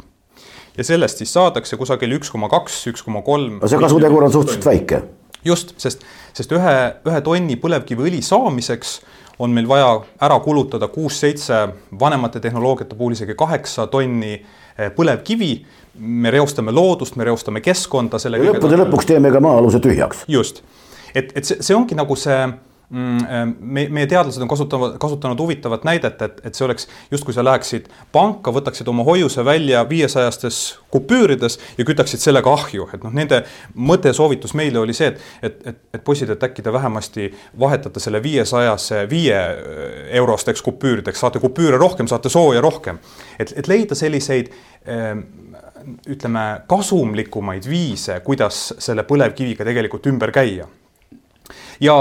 ja 0.77 0.85
sellest 0.85 1.23
siis 1.23 1.33
saadakse 1.35 1.79
kusagil 1.81 2.17
üks 2.19 2.33
koma 2.33 2.49
kaks, 2.53 2.81
üks 2.91 3.05
koma 3.07 3.23
kolm. 3.27 3.61
no 3.63 3.71
see 3.71 3.81
kasutegur 3.81 4.27
on 4.27 4.33
suhteliselt 4.35 4.67
väike. 4.67 5.03
just, 5.45 5.75
sest, 5.81 6.05
sest 6.37 6.53
ühe, 6.57 6.75
ühe 7.07 7.21
tonni 7.25 7.59
põlevkiviõli 7.61 8.23
saamiseks 8.25 8.99
on 9.43 9.55
meil 9.55 9.67
vaja 9.69 9.89
ära 10.23 10.37
kulutada 10.43 10.89
kuus-seitse, 10.89 11.65
vanemate 12.01 12.41
tehnoloogiate 12.41 12.95
puhul 12.95 13.17
isegi 13.17 13.35
kaheksa 13.39 13.89
tonni 13.91 14.35
eh, 14.37 14.91
põlevkivi. 14.95 15.55
me 15.95 16.31
reostame 16.31 16.73
loodust, 16.75 17.17
me 17.17 17.25
reostame 17.25 17.61
keskkonda. 17.63 18.19
lõppude 18.19 18.79
lõpuks 18.79 19.07
teeme 19.07 19.31
ka 19.31 19.41
maa-aluse 19.41 19.81
tühjaks. 19.81 20.25
just, 20.29 20.63
et, 21.15 21.33
et 21.35 21.45
see, 21.45 21.63
see 21.63 21.77
ongi 21.77 21.95
nagu 21.95 22.17
see 22.17 22.39
me, 22.91 23.87
meie 23.89 24.07
teadlased 24.07 24.43
on 24.43 24.49
kasutanud, 24.49 24.97
kasutanud 25.01 25.41
huvitavat 25.41 25.85
näidet, 25.85 26.21
et, 26.23 26.41
et 26.45 26.55
see 26.55 26.67
oleks 26.67 26.89
justkui 27.11 27.35
sa 27.35 27.45
läheksid 27.45 27.89
panka, 28.13 28.53
võtaksid 28.55 28.89
oma 28.91 29.07
hoiuse 29.07 29.45
välja 29.45 29.83
viiesajastes 29.89 30.61
kupüürides 30.95 31.59
ja 31.79 31.87
kütaksid 31.89 32.23
sellega 32.23 32.53
ahju, 32.53 32.89
et 32.95 33.07
noh, 33.07 33.15
nende 33.15 33.43
mõte 33.75 34.13
soovitus 34.15 34.55
meile 34.59 34.83
oli 34.83 34.97
see, 34.97 35.11
et, 35.13 35.25
et, 35.43 35.67
et, 35.73 35.81
et 35.99 36.05
poisid, 36.05 36.31
et 36.31 36.47
äkki 36.49 36.63
te 36.65 36.73
vähemasti 36.73 37.31
vahetate 37.61 38.03
selle 38.03 38.23
viiesajase 38.23 39.05
viie 39.11 39.41
eurosteks 40.21 40.63
kupüürideks, 40.63 41.25
saate 41.25 41.43
kupüüre 41.43 41.81
rohkem, 41.81 42.11
saate 42.11 42.33
sooja 42.33 42.63
rohkem. 42.65 43.01
et, 43.39 43.53
et 43.57 43.69
leida 43.69 43.97
selliseid 43.99 44.53
ähm, 44.89 45.27
ütleme, 46.09 46.45
kasumlikumaid 46.69 47.67
viise, 47.69 48.21
kuidas 48.25 48.71
selle 48.79 49.05
põlevkiviga 49.09 49.67
tegelikult 49.67 50.07
ümber 50.13 50.33
käia 50.33 50.69
ja 51.81 51.95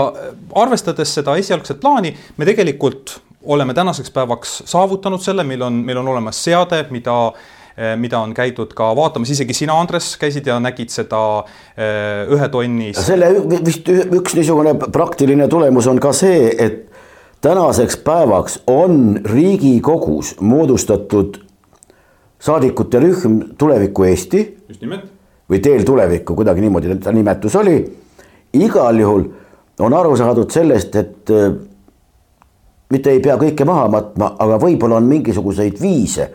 arvestades 0.56 1.14
seda 1.20 1.36
esialgset 1.40 1.80
plaani, 1.82 2.14
me 2.38 2.46
tegelikult 2.46 3.20
oleme 3.44 3.74
tänaseks 3.74 4.12
päevaks 4.12 4.64
saavutanud 4.66 5.22
selle, 5.22 5.44
meil 5.44 5.62
on, 5.62 5.74
meil 5.74 5.98
on 5.98 6.08
olemas 6.08 6.44
seade, 6.44 6.86
mida 6.92 7.18
eh, 7.78 7.96
mida 8.00 8.20
on 8.20 8.34
käidud 8.34 8.74
ka 8.78 8.94
vaatamas, 8.96 9.34
isegi 9.36 9.54
sina, 9.54 9.76
Andres, 9.80 10.14
käisid 10.18 10.48
ja 10.48 10.60
nägid 10.64 10.94
seda 10.94 11.22
eh, 11.78 12.32
ühe 12.32 12.50
tonni. 12.50 12.94
selle 12.98 13.34
vist 13.66 13.90
üks 13.90 14.38
niisugune 14.38 14.76
praktiline 14.92 15.48
tulemus 15.52 15.88
on 15.92 16.00
ka 16.00 16.14
see, 16.16 16.52
et 16.58 16.86
tänaseks 17.44 17.98
päevaks 18.06 18.62
on 18.68 19.20
Riigikogus 19.26 20.36
moodustatud 20.40 21.42
saadikute 22.40 23.00
rühm 23.00 23.42
Tuleviku 23.58 24.08
Eesti 24.08 24.46
just 24.70 24.82
nimelt. 24.82 25.06
või 25.52 25.60
Teel 25.60 25.84
tulevikku, 25.84 26.36
kuidagi 26.36 26.64
niimoodi 26.64 26.96
ta 27.04 27.12
nimetus 27.12 27.56
oli. 27.56 27.78
igal 28.54 29.00
juhul 29.00 29.24
on 29.80 29.94
aru 29.94 30.18
saadud 30.18 30.52
sellest, 30.52 30.96
et 30.96 31.30
äh, 31.34 31.54
mitte 32.94 33.14
ei 33.14 33.22
pea 33.24 33.38
kõike 33.42 33.66
maha 33.66 33.88
matma, 33.92 34.34
aga 34.40 34.60
võib-olla 34.62 35.00
on 35.02 35.08
mingisuguseid 35.10 35.80
viise, 35.82 36.30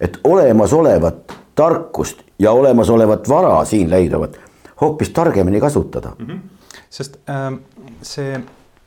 et 0.00 0.18
olemasolevat 0.24 1.34
tarkust 1.54 2.22
ja 2.38 2.52
olemasolevat 2.52 3.28
vara 3.28 3.64
siin 3.64 3.90
leiduvat 3.90 4.38
hoopis 4.80 5.10
targemini 5.14 5.60
kasutada 5.60 6.12
mm. 6.18 6.26
-hmm. 6.26 6.38
sest 6.90 7.16
äh, 7.30 7.58
see, 8.02 8.40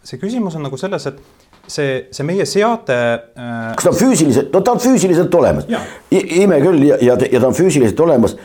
see 0.03 0.19
küsimus 0.19 0.55
on 0.55 0.67
nagu 0.67 0.77
selles, 0.77 1.07
et 1.07 1.21
see, 1.67 2.07
see 2.11 2.25
meie 2.27 2.45
seade 2.45 2.97
äh.... 3.13 3.73
kas 3.75 3.83
ta 3.83 3.89
on 3.89 3.95
füüsiliselt, 3.95 4.51
no 4.53 4.61
ta 4.61 4.71
on 4.71 4.79
füüsiliselt 4.83 5.35
olemas. 5.35 5.67
ime 6.11 6.61
küll 6.61 6.83
ja, 6.87 6.97
ja, 7.01 7.17
ja 7.31 7.39
ta 7.39 7.47
on 7.47 7.55
füüsiliselt 7.55 7.99
olemas 7.99 8.37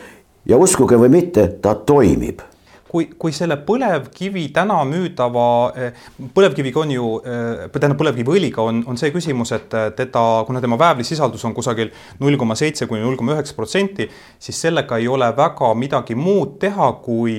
ja 0.45 0.57
uskuge 0.57 0.99
või 0.99 1.09
mitte, 1.09 1.47
ta 1.61 1.75
toimib 1.75 2.41
kui, 2.93 3.07
kui 3.17 3.33
selle 3.33 3.57
põlevkivi 3.65 4.45
täna 4.53 4.77
müüdava, 4.85 5.47
eh, 5.73 6.03
põlevkiviga 6.35 6.83
on 6.83 6.93
ju, 6.93 7.07
eh, 7.25 7.63
tähendab 7.73 7.97
põlevkiviõliga 8.01 8.61
on, 8.61 8.83
on 8.89 8.99
see 9.01 9.09
küsimus, 9.15 9.53
et 9.55 9.73
eh, 9.79 9.87
teda, 9.97 10.23
kuna 10.45 10.61
tema 10.61 10.77
väävlisisaldus 10.77 11.45
on 11.49 11.55
kusagil 11.57 11.89
null 12.21 12.37
koma 12.37 12.57
seitse 12.59 12.85
kuni 12.89 13.01
null 13.01 13.17
koma 13.17 13.33
üheksa 13.33 13.57
protsenti, 13.57 14.07
siis 14.37 14.61
sellega 14.67 15.01
ei 15.01 15.09
ole 15.09 15.31
väga 15.37 15.73
midagi 15.79 16.17
muud 16.19 16.59
teha, 16.61 16.91
kui 17.01 17.35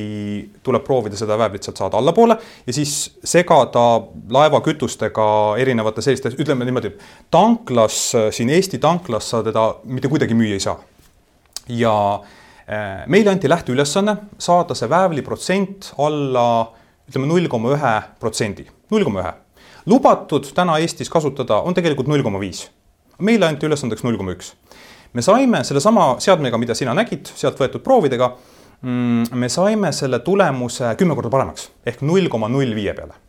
tuleb 0.66 0.86
proovida 0.86 1.18
seda 1.20 1.38
väävlit 1.38 1.66
sealt 1.68 1.82
saada 1.84 2.02
allapoole 2.02 2.38
ja 2.66 2.74
siis 2.74 2.96
segada 3.22 3.86
laevakütustega 4.34 5.26
erinevate 5.62 6.02
selliste, 6.02 6.34
ütleme 6.34 6.66
niimoodi, 6.66 6.96
tanklas, 7.30 8.00
siin 8.34 8.50
Eesti 8.54 8.82
tanklas 8.82 9.30
sa 9.30 9.44
teda 9.46 9.68
mitte 9.86 10.10
kuidagi 10.10 10.34
müüa 10.34 10.58
ei 10.58 10.64
saa. 10.66 10.80
ja 11.68 11.94
meile 13.06 13.30
anti 13.30 13.48
lähteülesanne 13.48 14.16
saada 14.40 14.74
see 14.74 14.88
väävli 14.88 15.22
protsent 15.22 15.90
alla 16.00 16.46
ütleme 17.08 17.28
null 17.28 17.48
koma 17.52 17.74
ühe 17.74 17.94
protsendi, 18.20 18.64
null 18.92 19.04
koma 19.04 19.20
ühe. 19.20 19.32
lubatud 19.86 20.48
täna 20.56 20.78
Eestis 20.80 21.10
kasutada 21.12 21.60
on 21.60 21.76
tegelikult 21.76 22.08
null 22.08 22.24
koma 22.24 22.40
viis. 22.40 22.70
meile 23.18 23.46
anti 23.46 23.66
ülesandeks 23.66 24.04
null 24.04 24.16
koma 24.16 24.32
üks. 24.32 24.54
me 25.12 25.22
saime 25.22 25.64
sellesama 25.64 26.16
seadmega, 26.18 26.58
mida 26.58 26.74
sina 26.74 26.94
nägid, 26.94 27.28
sealt 27.36 27.60
võetud 27.60 27.84
proovidega, 27.84 28.30
mm, 28.80 29.36
me 29.36 29.48
saime 29.48 29.92
selle 29.92 30.18
tulemuse 30.24 30.94
kümme 30.96 31.14
korda 31.14 31.30
paremaks 31.30 31.68
ehk 31.84 32.00
null 32.02 32.28
koma 32.32 32.48
null 32.48 32.74
viie 32.74 32.96
peale 32.96 33.20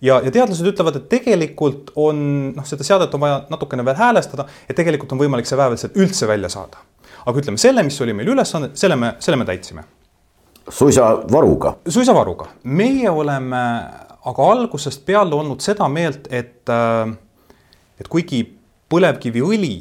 ja, 0.00 0.20
ja 0.20 0.30
teadlased 0.30 0.68
ütlevad, 0.68 1.00
et 1.00 1.08
tegelikult 1.08 1.94
on 1.96 2.52
noh, 2.56 2.68
seda 2.68 2.84
seadet 2.84 3.14
on 3.16 3.24
vaja 3.24 3.42
natukene 3.48 3.84
veel 3.84 3.96
häälestada, 3.96 4.46
et 4.68 4.76
tegelikult 4.76 5.12
on 5.16 5.20
võimalik 5.24 5.48
see 5.48 5.58
väävel 5.60 5.80
sealt 5.80 5.96
üldse 5.96 6.28
välja 6.28 6.52
saada 6.52 6.84
aga 7.26 7.42
ütleme 7.42 7.60
selle, 7.60 7.82
mis 7.86 8.00
oli 8.00 8.14
meil 8.16 8.32
ülesanne, 8.34 8.72
selle 8.74 8.96
me, 8.96 9.14
selle 9.18 9.40
me 9.40 9.48
täitsime. 9.48 9.84
suisa 10.68 11.10
varuga? 11.32 11.76
suisa 11.88 12.14
varuga, 12.14 12.48
meie 12.64 13.10
oleme 13.10 13.64
aga 14.28 14.50
algusest 14.52 15.04
peale 15.06 15.34
olnud 15.36 15.62
seda 15.64 15.88
meelt, 15.88 16.28
et, 16.30 16.68
äh, 16.68 17.12
et 18.00 18.08
kuigi 18.08 18.42
põlevkiviõli 18.90 19.74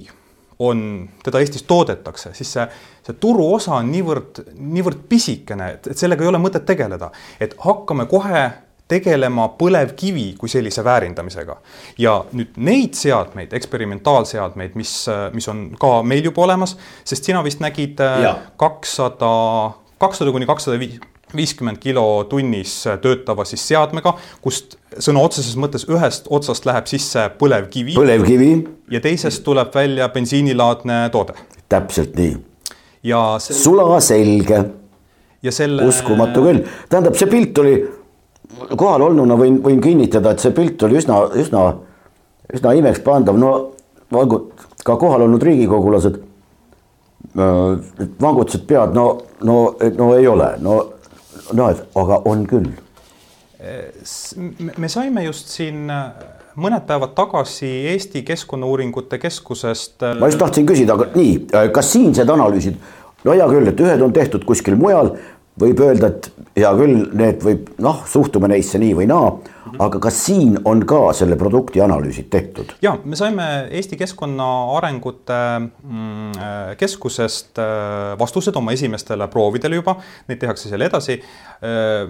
on, 0.64 0.82
teda 1.24 1.40
Eestis 1.40 1.64
toodetakse, 1.68 2.34
siis 2.36 2.52
see, 2.56 2.66
see 3.06 3.16
turuosa 3.20 3.78
on 3.78 3.92
niivõrd, 3.92 4.44
niivõrd 4.60 5.06
pisikene, 5.12 5.70
et, 5.78 5.92
et 5.92 6.00
sellega 6.00 6.26
ei 6.26 6.32
ole 6.32 6.42
mõtet 6.42 6.66
tegeleda, 6.68 7.12
et 7.40 7.56
hakkame 7.64 8.06
kohe 8.12 8.44
tegelema 8.90 9.50
põlevkivi 9.60 10.34
kui 10.40 10.50
sellise 10.50 10.84
väärindamisega. 10.86 11.58
ja 11.98 12.16
nüüd 12.34 12.58
neid 12.58 12.98
seadmeid, 12.98 13.54
eksperimentaalseadmeid, 13.54 14.76
mis, 14.80 14.94
mis 15.34 15.48
on 15.52 15.70
ka 15.80 16.00
meil 16.04 16.26
juba 16.26 16.48
olemas, 16.48 16.76
sest 17.06 17.30
sina 17.30 17.44
vist 17.46 17.62
nägid 17.64 18.02
äh, 18.02 18.34
kakssada, 18.58 19.32
kakssada 20.02 20.34
kuni 20.34 20.50
kakssada 20.50 20.80
viiskümmend 21.36 21.78
kilo 21.78 22.24
tunnis 22.30 22.74
töötava 23.04 23.46
siis 23.46 23.62
seadmega, 23.70 24.16
kust 24.42 24.80
sõna 24.98 25.22
otseses 25.22 25.54
mõttes 25.60 25.86
ühest 25.90 26.30
otsast 26.34 26.66
läheb 26.66 26.90
sisse 26.90 27.28
põlevkivi. 27.40 27.94
põlevkivi. 27.98 28.52
ja 28.90 29.02
teisest 29.04 29.44
tuleb 29.46 29.74
välja 29.76 30.10
bensiinilaadne 30.10 31.04
toode. 31.14 31.38
täpselt 31.70 32.18
nii. 32.18 32.36
ja 33.04 33.22
selle.... 33.40 33.62
sulaselge. 33.62 34.64
ja 35.44 35.52
selle. 35.54 35.86
uskumatu 35.86 36.48
küll, 36.50 36.66
tähendab, 36.90 37.18
see 37.22 37.30
pilt 37.30 37.62
oli 37.62 37.78
kohalolnuna 38.58 39.38
võin, 39.38 39.60
võin 39.64 39.82
kinnitada, 39.82 40.34
et 40.34 40.44
see 40.44 40.54
pilt 40.56 40.82
oli 40.84 41.00
üsna, 41.00 41.22
üsna, 41.38 41.66
üsna 42.54 42.74
imekspandav, 42.80 43.38
no 43.40 43.54
olgu 44.12 44.42
ka 44.86 44.96
kohal 45.00 45.26
olnud 45.28 45.44
riigikogulased 45.44 46.18
äh, 46.20 47.78
vangutasid 48.22 48.66
pead, 48.70 48.96
no, 48.98 49.12
no, 49.46 49.60
no 49.98 50.10
ei 50.18 50.28
ole, 50.28 50.54
no, 50.64 50.80
no 51.54 51.70
aga 51.70 52.22
on 52.30 52.46
küll. 52.50 52.70
me 54.78 54.88
saime 54.90 55.26
just 55.26 55.52
siin 55.52 55.90
äh, 55.92 56.14
mõned 56.60 56.86
päevad 56.88 57.12
tagasi 57.16 57.68
Eesti 57.92 58.24
Keskkonnauuringute 58.28 59.20
Keskusest. 59.20 60.00
Äh, 60.04 60.16
ma 60.20 60.32
just 60.32 60.40
tahtsin 60.42 60.68
küsida, 60.70 60.96
aga 60.96 61.12
nii, 61.16 61.36
kas 61.76 61.92
siinsed 61.94 62.30
analüüsid, 62.30 62.80
no 63.26 63.36
hea 63.36 63.50
küll, 63.52 63.68
et 63.70 63.84
ühed 63.84 64.06
on 64.06 64.16
tehtud 64.16 64.48
kuskil 64.48 64.80
mujal, 64.80 65.14
võib 65.60 65.82
öelda, 65.84 66.10
et 66.10 66.30
hea 66.60 66.72
küll, 66.78 67.06
need 67.18 67.44
võib 67.44 67.72
noh, 67.84 68.04
suhtume 68.10 68.50
neisse 68.52 68.80
nii 68.82 68.96
või 68.98 69.08
naa, 69.10 69.32
aga 69.80 70.02
kas 70.02 70.18
siin 70.26 70.58
on 70.68 70.82
ka 70.90 71.02
selle 71.18 71.38
produkti 71.40 71.82
analüüsid 71.84 72.30
tehtud? 72.32 72.74
ja 72.84 72.96
me 73.04 73.20
saime 73.20 73.46
Eesti 73.76 74.00
Keskkonna 74.00 74.48
Arengute 74.78 75.40
mm, 75.60 76.76
Keskusest 76.80 77.62
äh, 77.62 78.16
vastused 78.20 78.56
oma 78.60 78.74
esimestele 78.76 79.30
proovidele 79.32 79.80
juba, 79.82 79.98
neid 80.30 80.42
tehakse 80.42 80.72
seal 80.72 80.86
edasi. 80.88 81.20
Äh, 81.20 82.10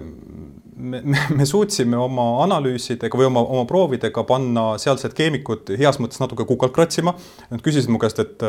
me, 0.80 1.02
me, 1.04 1.24
me 1.36 1.46
suutsime 1.48 1.98
oma 2.00 2.28
analüüsidega 2.46 3.18
või 3.20 3.28
oma, 3.28 3.44
oma 3.44 3.66
proovidega 3.68 4.24
panna 4.28 4.72
sealsed 4.80 5.14
keemikud 5.16 5.74
heas 5.80 6.00
mõttes 6.00 6.22
natuke 6.22 6.46
kukalt 6.48 6.74
kratsima. 6.76 7.14
Nad 7.50 7.64
küsisid 7.64 7.92
mu 7.92 8.00
käest, 8.00 8.22
et 8.22 8.46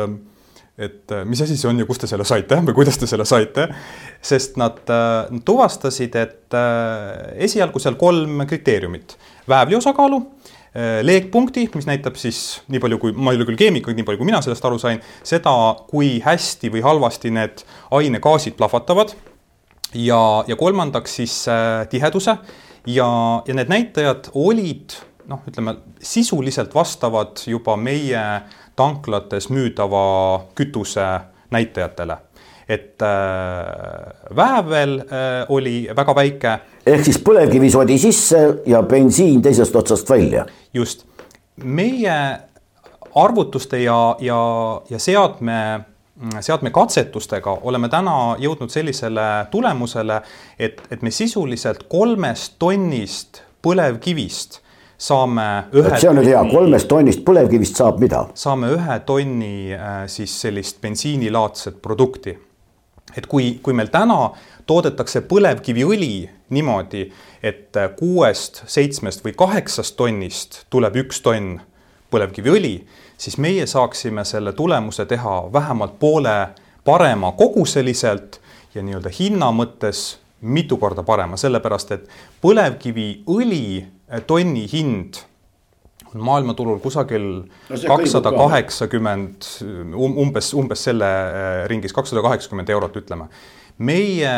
et 0.78 1.12
äh, 1.12 1.24
mis 1.28 1.40
asi 1.44 1.56
see 1.58 1.68
on 1.68 1.80
ja 1.82 1.86
kust 1.88 2.04
te 2.04 2.08
selle 2.08 2.24
saite 2.24 2.56
või 2.64 2.74
kuidas 2.76 2.96
te 3.00 3.08
selle 3.10 3.26
saite. 3.28 3.68
sest 4.22 4.56
nad, 4.60 4.80
äh, 4.88 5.28
nad 5.30 5.44
tuvastasid, 5.44 6.16
et 6.16 6.56
äh, 6.56 7.36
esialgu 7.44 7.82
seal 7.82 7.98
kolm 8.00 8.44
kriteeriumit, 8.48 9.16
väävli 9.48 9.76
osakaalu, 9.76 10.22
leekpunkti, 11.04 11.66
mis 11.74 11.84
näitab 11.84 12.14
siis 12.16 12.62
nii 12.72 12.80
palju, 12.80 12.96
kui 12.96 13.12
ma 13.12 13.34
ei 13.34 13.36
ole 13.36 13.44
küll 13.44 13.58
keemik, 13.60 13.90
nii 13.92 14.06
palju 14.08 14.22
kui 14.22 14.28
mina 14.30 14.38
sellest 14.40 14.64
aru 14.64 14.78
sain, 14.80 15.02
seda, 15.28 15.52
kui 15.90 16.14
hästi 16.24 16.70
või 16.72 16.80
halvasti 16.86 17.28
need 17.36 17.60
ainegaasid 17.92 18.56
plahvatavad. 18.56 19.12
ja, 19.92 20.20
ja 20.48 20.56
kolmandaks 20.56 21.18
siis 21.20 21.34
tiheduse 21.92 22.38
ja, 22.86 23.08
ja 23.44 23.58
need 23.58 23.68
näitajad 23.68 24.30
olid 24.32 24.96
noh, 25.28 25.42
ütleme 25.48 25.76
sisuliselt 26.02 26.74
vastavad 26.74 27.44
juba 27.46 27.76
meie 27.76 28.22
tanklates 28.76 29.50
müüdava 29.50 30.44
kütuse 30.54 31.20
näitajatele. 31.50 32.16
et 32.68 33.02
äh, 33.02 34.36
väävel 34.36 35.00
äh, 35.00 35.46
oli 35.48 35.88
väga 35.96 36.14
väike. 36.14 36.58
ehk 36.86 37.04
siis 37.04 37.18
põlevkivi 37.18 37.70
soodi 37.70 37.98
sisse 37.98 38.62
ja 38.66 38.82
bensiin 38.82 39.42
teisest 39.42 39.76
otsast 39.76 40.10
välja. 40.10 40.46
just, 40.74 41.04
meie 41.64 42.38
arvutuste 43.14 43.82
ja, 43.82 44.16
ja, 44.20 44.40
ja 44.90 44.98
seadme 44.98 45.84
seadme 46.40 46.70
katsetustega 46.70 47.58
oleme 47.62 47.88
täna 47.88 48.36
jõudnud 48.38 48.70
sellisele 48.70 49.46
tulemusele, 49.50 50.20
et, 50.58 50.82
et 50.90 51.02
me 51.02 51.10
sisuliselt 51.10 51.86
kolmest 51.88 52.54
tonnist 52.62 53.42
põlevkivist 53.62 54.60
saame 55.02 55.46
ühe. 55.74 55.98
see 55.98 56.10
on 56.10 56.18
nüüd 56.20 56.30
hea, 56.30 56.40
kolmest 56.52 56.88
tonnist 56.90 57.24
põlevkivist 57.26 57.80
saab 57.80 57.98
mida? 58.02 58.26
saame 58.38 58.70
ühe 58.76 58.98
tonni 59.06 59.74
äh, 59.74 60.04
siis 60.10 60.34
sellist 60.44 60.80
bensiinilaadset 60.84 61.80
produkti. 61.82 62.36
et 63.16 63.26
kui, 63.26 63.58
kui 63.62 63.74
meil 63.74 63.90
täna 63.92 64.30
toodetakse 64.66 65.24
põlevkiviõli 65.26 66.14
niimoodi, 66.54 67.06
et 67.42 67.76
äh, 67.80 67.90
kuuest, 67.98 68.62
seitsmest 68.70 69.24
või 69.26 69.34
kaheksast 69.38 69.96
tonnist 69.98 70.62
tuleb 70.70 71.00
üks 71.02 71.22
tonn 71.24 71.58
põlevkiviõli, 72.12 72.76
siis 73.18 73.38
meie 73.42 73.66
saaksime 73.66 74.24
selle 74.28 74.52
tulemuse 74.52 75.06
teha 75.08 75.36
vähemalt 75.52 75.98
poole 75.98 76.36
parema 76.84 77.32
koguseliselt 77.38 78.38
ja 78.74 78.82
nii-öelda 78.84 79.10
hinna 79.18 79.50
mõttes 79.54 80.20
mitu 80.42 80.76
korda 80.76 81.02
parema, 81.06 81.38
sellepärast 81.38 81.92
et 81.94 82.06
põlevkiviõli 82.42 83.64
tonni 84.26 84.66
hind 84.72 85.22
on 86.14 86.24
maailmaturul 86.24 86.80
kusagil 86.82 87.28
kakssada 87.86 88.32
kaheksakümmend, 88.36 89.46
um-, 89.96 90.18
umbes, 90.24 90.52
umbes 90.54 90.84
selle 90.88 91.08
äh, 91.08 91.62
ringis, 91.70 91.94
kakssada 91.96 92.22
kaheksakümmend 92.24 92.68
eurot, 92.68 92.96
ütleme. 93.00 93.28
meie 93.78 94.34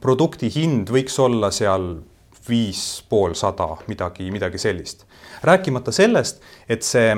produkti 0.00 0.50
hind 0.52 0.92
võiks 0.92 1.16
olla 1.22 1.50
seal 1.54 1.96
viis 2.46 2.82
pool 3.08 3.34
sada, 3.34 3.72
midagi, 3.88 4.28
midagi 4.30 4.58
sellist. 4.60 5.06
rääkimata 5.42 5.92
sellest, 5.92 6.42
et 6.68 6.82
see 6.82 7.16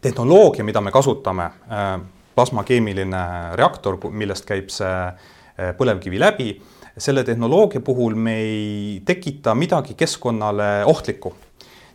tehnoloogia, 0.00 0.64
mida 0.64 0.80
me 0.80 0.94
kasutame, 0.94 1.50
äh, 1.72 1.98
plasmakeemiline 2.38 3.24
reaktor, 3.58 3.98
millest 4.14 4.46
käib 4.46 4.70
see 4.70 4.94
põlevkivi 5.74 6.20
läbi, 6.22 6.52
selle 6.98 7.24
tehnoloogia 7.24 7.80
puhul 7.80 8.14
me 8.14 8.36
ei 8.42 9.02
tekita 9.04 9.54
midagi 9.54 9.94
keskkonnale 9.98 10.84
ohtlikku. 10.84 11.34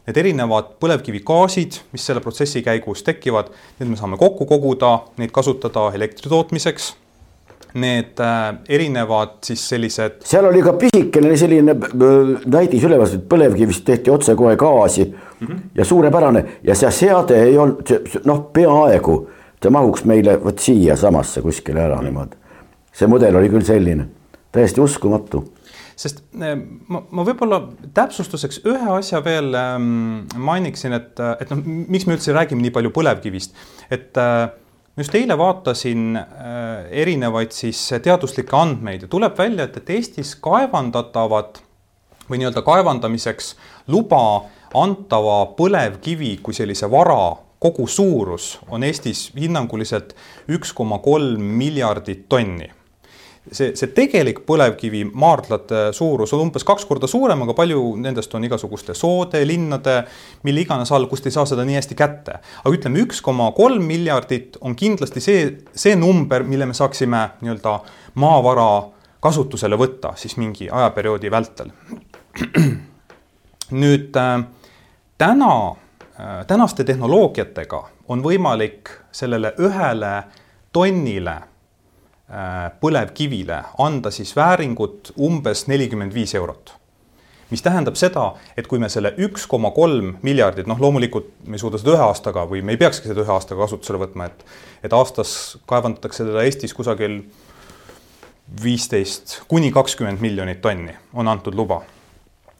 Need 0.07 0.17
erinevad 0.19 0.74
põlevkivigaasid, 0.83 1.77
mis 1.95 2.05
selle 2.05 2.19
protsessi 2.24 2.60
käigus 2.63 3.05
tekivad, 3.07 3.53
need 3.79 3.93
me 3.93 4.00
saame 4.00 4.19
kokku 4.19 4.45
koguda, 4.50 4.98
neid 5.17 5.31
kasutada 5.31 5.91
elektri 5.95 6.31
tootmiseks 6.31 6.91
need 7.74 8.19
äh, 8.19 8.55
erinevad 8.69 9.29
siis 9.43 9.69
sellised. 9.69 10.22
seal 10.25 10.45
oli 10.45 10.62
ka 10.62 10.75
pisikene 10.77 11.38
selline 11.38 11.74
äh, 11.74 12.43
näidis 12.45 12.83
üleval, 12.86 13.10
et 13.10 13.24
põlevkivist 13.29 13.86
tehti 13.88 14.13
otsekohe 14.13 14.55
gaasi 14.55 15.05
mm 15.05 15.48
-hmm. 15.48 15.60
ja 15.75 15.86
suurepärane 15.86 16.45
ja 16.63 16.75
see 16.75 16.91
seade 16.91 17.43
ei 17.43 17.57
olnud 17.57 17.89
noh, 18.25 18.43
peaaegu 18.53 19.15
ta 19.60 19.69
mahuks 19.69 20.05
meile 20.05 20.38
vot 20.43 20.60
siiasamasse 20.60 21.41
kuskile 21.41 21.81
ära 21.81 21.95
-hmm. 21.95 22.03
niimoodi. 22.03 22.36
see 22.93 23.07
mudel 23.07 23.36
oli 23.36 23.50
küll 23.50 23.65
selline, 23.65 24.05
täiesti 24.53 24.81
uskumatu. 24.83 25.43
Sest 26.00 26.24
äh, 26.39 26.55
ma, 26.88 27.03
ma 27.10 27.25
võib-olla 27.27 27.62
täpsustuseks 27.93 28.63
ühe 28.69 28.89
asja 28.95 29.22
veel 29.25 29.53
ähm, 29.57 30.25
mainiksin, 30.38 30.95
et, 30.98 31.22
et 31.39 31.53
noh, 31.53 31.62
miks 31.65 32.07
me 32.07 32.17
üldse 32.17 32.36
räägime 32.36 32.65
nii 32.65 32.74
palju 32.74 32.93
põlevkivist, 32.95 33.57
et 33.93 34.17
ma 34.93 35.01
just 35.01 35.15
eile 35.17 35.38
vaatasin 35.38 36.17
äh, 36.17 36.89
erinevaid 37.03 37.53
siis 37.55 37.79
teaduslikke 38.05 38.57
andmeid 38.57 39.05
ja 39.05 39.10
tuleb 39.10 39.38
välja, 39.38 39.65
et, 39.65 39.77
et 39.81 39.89
Eestis 39.98 40.36
kaevandatavad 40.41 41.62
või 42.29 42.39
nii-öelda 42.39 42.62
kaevandamiseks 42.65 43.55
luba 43.93 44.22
antava 44.77 45.39
põlevkivi 45.57 46.38
kui 46.45 46.55
sellise 46.57 46.89
vara 46.91 47.36
kogusuurus 47.63 48.57
on 48.69 48.86
Eestis 48.86 49.27
hinnanguliselt 49.38 50.13
üks 50.51 50.74
koma 50.77 51.00
kolm 51.03 51.41
miljardit 51.57 52.27
tonni 52.29 52.69
see, 53.51 53.73
see 53.75 53.91
tegelik 53.95 54.43
põlevkivi 54.47 55.03
maardlate 55.09 55.89
suurus 55.95 56.33
on 56.35 56.45
umbes 56.45 56.65
kaks 56.67 56.85
korda 56.88 57.09
suurem, 57.09 57.43
aga 57.45 57.55
palju 57.57 57.81
nendest 58.01 58.33
on 58.38 58.45
igasuguste 58.47 58.95
soode, 58.97 59.41
linnade, 59.47 60.00
mille 60.47 60.63
iganes 60.63 60.91
all, 60.95 61.07
kust 61.12 61.27
ei 61.27 61.35
saa 61.35 61.45
seda 61.50 61.65
nii 61.67 61.77
hästi 61.79 61.97
kätte. 62.00 62.39
aga 62.63 62.73
ütleme, 62.75 63.03
üks 63.03 63.21
koma 63.25 63.51
kolm 63.57 63.83
miljardit 63.89 64.57
on 64.62 64.77
kindlasti 64.79 65.23
see, 65.23 65.45
see 65.75 65.95
number, 66.00 66.45
mille 66.47 66.69
me 66.69 66.77
saaksime 66.77 67.25
nii-öelda 67.41 67.77
maavara 68.23 68.69
kasutusele 69.23 69.79
võtta 69.79 70.15
siis 70.19 70.35
mingi 70.38 70.69
ajaperioodi 70.71 71.31
vältel. 71.31 71.71
nüüd 73.83 74.15
äh, 74.19 74.35
täna 75.17 75.55
äh,, 75.69 76.45
tänaste 76.47 76.83
tehnoloogiatega 76.83 77.83
on 78.12 78.23
võimalik 78.23 78.91
sellele 79.12 79.53
ühele 79.62 80.13
tonnile 80.73 81.38
põlevkivile 82.82 83.60
anda 83.84 84.12
siis 84.12 84.32
vääringut 84.36 85.12
umbes 85.20 85.68
nelikümmend 85.68 86.13
viis 86.13 86.36
eurot. 86.36 86.74
mis 87.50 87.62
tähendab 87.62 87.94
seda, 88.00 88.32
et 88.58 88.65
kui 88.65 88.80
me 88.82 88.88
selle 88.89 89.12
üks 89.22 89.44
koma 89.46 89.70
kolm 89.75 90.15
miljardit, 90.25 90.65
noh, 90.65 90.80
loomulikult 90.82 91.27
me 91.46 91.53
ei 91.53 91.62
suuda 91.62 91.77
seda 91.77 91.92
ühe 91.94 92.01
aastaga 92.01 92.48
või 92.50 92.63
me 92.65 92.74
ei 92.74 92.80
peakski 92.82 93.12
seda 93.12 93.22
ühe 93.22 93.30
aastaga 93.30 93.62
kasutusele 93.62 94.00
võtma, 94.01 94.25
et 94.25 94.46
et 94.88 94.94
aastas 94.94 95.58
kaevandatakse 95.70 96.25
teda 96.25 96.42
Eestis 96.48 96.74
kusagil 96.74 97.20
viisteist 98.63 99.41
kuni 99.47 99.69
kakskümmend 99.71 100.24
miljonit 100.24 100.62
tonni 100.62 100.95
on 101.13 101.28
antud 101.28 101.54
luba. 101.54 101.82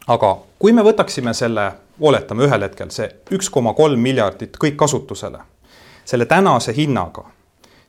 aga 0.06 0.36
kui 0.58 0.72
me 0.72 0.84
võtaksime 0.84 1.34
selle, 1.34 1.72
oletame 2.00 2.44
ühel 2.44 2.68
hetkel 2.68 2.90
see 2.90 3.08
üks 3.32 3.50
koma 3.50 3.74
kolm 3.74 3.98
miljardit 4.00 4.60
kõik 4.60 4.76
kasutusele, 4.76 5.40
selle 6.04 6.26
tänase 6.26 6.76
hinnaga 6.76 7.24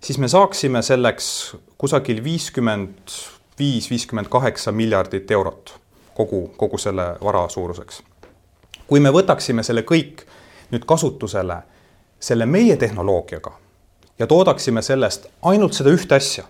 siis 0.05 0.17
me 0.17 0.27
saaksime 0.27 0.81
selleks 0.81 1.55
kusagil 1.85 2.23
viiskümmend 2.23 3.13
viis, 3.59 3.89
viiskümmend 3.89 4.29
kaheksa 4.33 4.71
miljardit 4.71 5.31
eurot 5.31 5.75
kogu, 6.17 6.47
kogu 6.57 6.77
selle 6.81 7.03
vara 7.21 7.43
suuruseks. 7.49 8.01
kui 8.87 8.99
me 8.99 9.11
võtaksime 9.13 9.63
selle 9.63 9.83
kõik 9.85 10.23
nüüd 10.71 10.87
kasutusele 10.89 11.59
selle 12.19 12.45
meie 12.49 12.77
tehnoloogiaga 12.81 13.53
ja 14.19 14.27
toodaksime 14.27 14.81
sellest 14.81 15.29
ainult 15.41 15.77
seda 15.77 15.93
ühte 15.93 16.17
asja, 16.17 16.47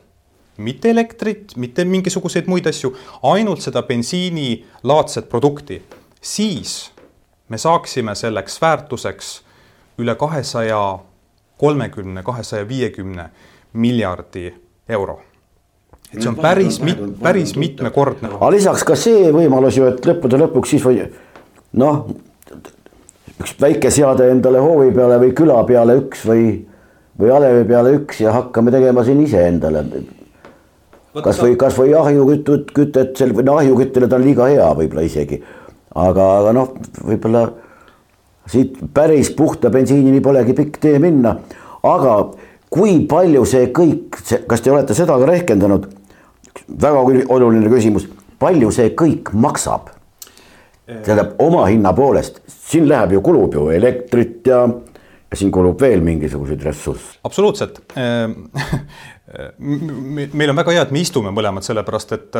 mitte 0.57 0.95
elektrit, 0.95 1.57
mitte 1.59 1.83
mingisuguseid 1.85 2.47
muid 2.47 2.67
asju, 2.71 2.95
ainult 3.23 3.61
seda 3.61 3.83
bensiinilaadset 3.83 5.27
produkti, 5.29 5.81
siis 6.21 6.91
me 7.49 7.57
saaksime 7.57 8.15
selleks 8.15 8.61
väärtuseks 8.61 9.41
üle 9.99 10.15
kahesaja 10.15 10.99
kolmekümne, 11.57 12.23
kahesaja 12.23 12.67
viiekümne 12.67 13.29
miljardi 13.73 14.53
euro. 14.89 15.19
et 16.13 16.21
see 16.21 16.29
on 16.29 16.37
päris 16.39 16.79
mit-, 16.81 17.01
päris 17.21 17.55
mitmekordne. 17.57 18.29
aga 18.37 18.51
lisaks 18.53 18.83
ka 18.87 18.95
see 18.99 19.31
võimalus 19.33 19.79
ju, 19.79 19.87
et 19.89 20.05
lõppude 20.05 20.39
lõpuks 20.39 20.75
siis 20.75 20.85
või 20.85 21.01
noh, 21.81 22.05
üks 23.41 23.55
väike 23.61 23.91
seade 23.91 24.29
endale 24.31 24.61
hoovi 24.63 24.93
peale 24.95 25.17
või 25.21 25.33
küla 25.35 25.57
peale 25.67 25.97
üks 26.03 26.23
või, 26.27 26.45
või 27.19 27.33
alevi 27.35 27.65
peale 27.67 27.95
üks 27.99 28.21
ja 28.23 28.35
hakkame 28.35 28.71
tegema 28.71 29.03
siin 29.03 29.21
iseendale. 29.25 29.83
kas 31.23 31.41
või, 31.41 31.57
kas 31.59 31.77
või 31.79 31.93
ahjukütut, 31.95 32.71
kütet, 32.75 33.15
sel- 33.17 33.35
või 33.35 33.47
no 33.47 33.57
ahjuküttele 33.59 34.07
ta 34.07 34.19
on 34.19 34.27
liiga 34.27 34.47
hea 34.51 34.71
võib-olla 34.77 35.03
isegi. 35.03 35.43
aga, 35.95 36.31
aga 36.39 36.53
noh, 36.53 36.73
võib-olla 37.03 37.45
siit 38.47 38.77
päris 38.93 39.31
puhta 39.35 39.69
bensiinini 39.69 40.21
polegi 40.21 40.53
pikk 40.53 40.77
tee 40.79 40.99
minna, 40.99 41.35
aga 41.83 42.17
kui 42.75 42.97
palju 43.09 43.45
see 43.47 43.69
kõik, 43.75 44.19
kas 44.49 44.63
te 44.63 44.73
olete 44.73 44.97
seda 44.97 45.19
ka 45.19 45.29
rehkendanud? 45.29 45.87
väga 46.81 47.01
oluline 47.35 47.69
küsimus, 47.69 48.07
palju 48.41 48.71
see 48.73 48.91
kõik 48.97 49.33
maksab? 49.33 49.91
tähendab 50.85 51.39
oma 51.41 51.63
hinna 51.65 51.95
poolest, 51.97 52.43
siin 52.69 52.85
läheb 52.85 53.15
ju, 53.15 53.21
kulub 53.25 53.55
ju 53.57 53.63
elektrit 53.73 54.45
ja, 54.45 54.59
ja 54.69 55.37
siin 55.39 55.49
kulub 55.53 55.81
veel 55.81 56.03
mingisuguseid 56.05 56.61
ressursse. 56.67 57.17
absoluutselt 57.25 57.81
meil 59.65 60.51
on 60.51 60.59
väga 60.59 60.75
hea, 60.75 60.83
et 60.85 60.93
me 60.93 61.01
istume 61.01 61.31
mõlemad, 61.33 61.65
sellepärast 61.65 62.13
et, 62.15 62.37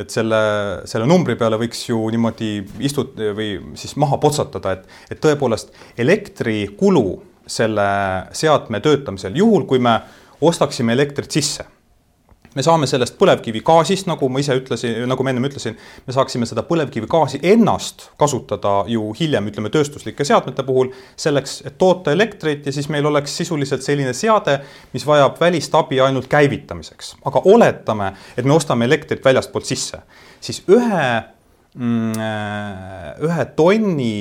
et 0.00 0.14
selle, 0.14 0.40
selle 0.88 1.08
numbri 1.08 1.36
peale 1.38 1.58
võiks 1.60 1.84
ju 1.90 2.00
niimoodi 2.14 2.54
istut- 2.88 3.20
või 3.36 3.50
siis 3.78 3.92
maha 4.00 4.16
potsatada, 4.22 4.78
et, 4.78 4.88
et 5.12 5.20
tõepoolest 5.22 5.76
elektrikulu 6.00 7.04
selle 7.46 7.86
seadme 8.32 8.80
töötamisel, 8.80 9.36
juhul 9.36 9.66
kui 9.68 9.82
me 9.82 10.00
ostaksime 10.42 10.92
elektrit 10.92 11.30
sisse. 11.30 11.64
me 12.52 12.60
saame 12.60 12.84
sellest 12.84 13.14
põlevkivigaasist, 13.16 14.04
nagu 14.10 14.26
ma 14.28 14.40
ise 14.42 14.52
ütlesin, 14.58 14.98
nagu 15.08 15.24
ma 15.24 15.32
ennem 15.32 15.46
ütlesin, 15.48 15.72
me 16.04 16.12
saaksime 16.12 16.44
seda 16.44 16.60
põlevkivigaasi 16.68 17.38
ennast 17.48 18.10
kasutada 18.20 18.74
ju 18.92 19.06
hiljem, 19.16 19.48
ütleme 19.48 19.70
tööstuslike 19.72 20.26
seadmete 20.28 20.60
puhul 20.68 20.90
selleks, 21.16 21.62
et 21.64 21.78
toota 21.80 22.12
elektrit 22.12 22.68
ja 22.68 22.74
siis 22.76 22.90
meil 22.92 23.08
oleks 23.08 23.38
sisuliselt 23.40 23.80
selline 23.86 24.12
seade, 24.12 24.58
mis 24.92 25.06
vajab 25.08 25.40
välist 25.40 25.72
abi 25.80 26.02
ainult 26.04 26.28
käivitamiseks. 26.28 27.14
aga 27.24 27.42
oletame, 27.54 28.12
et 28.36 28.44
me 28.44 28.52
ostame 28.52 28.84
elektrit 28.84 29.24
väljastpoolt 29.24 29.72
sisse, 29.72 30.02
siis 30.40 30.60
ühe 30.68 31.08
mm,, 31.74 32.12
ühe 33.30 33.48
tonni 33.56 34.14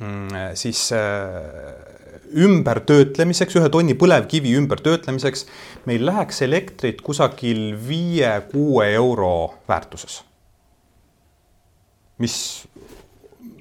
mm, 0.00 0.56
siis 0.56 0.88
äh, 0.96 1.89
ümbertöötlemiseks, 2.36 3.56
ühe 3.58 3.68
tonni 3.72 3.96
põlevkivi 3.98 4.54
ümbertöötlemiseks 4.58 5.46
meil 5.90 6.04
läheks 6.06 6.42
elektrit 6.46 7.00
kusagil 7.02 7.74
viie-kuue 7.88 8.92
euro 8.94 9.54
väärtuses. 9.68 10.22
mis 12.20 12.66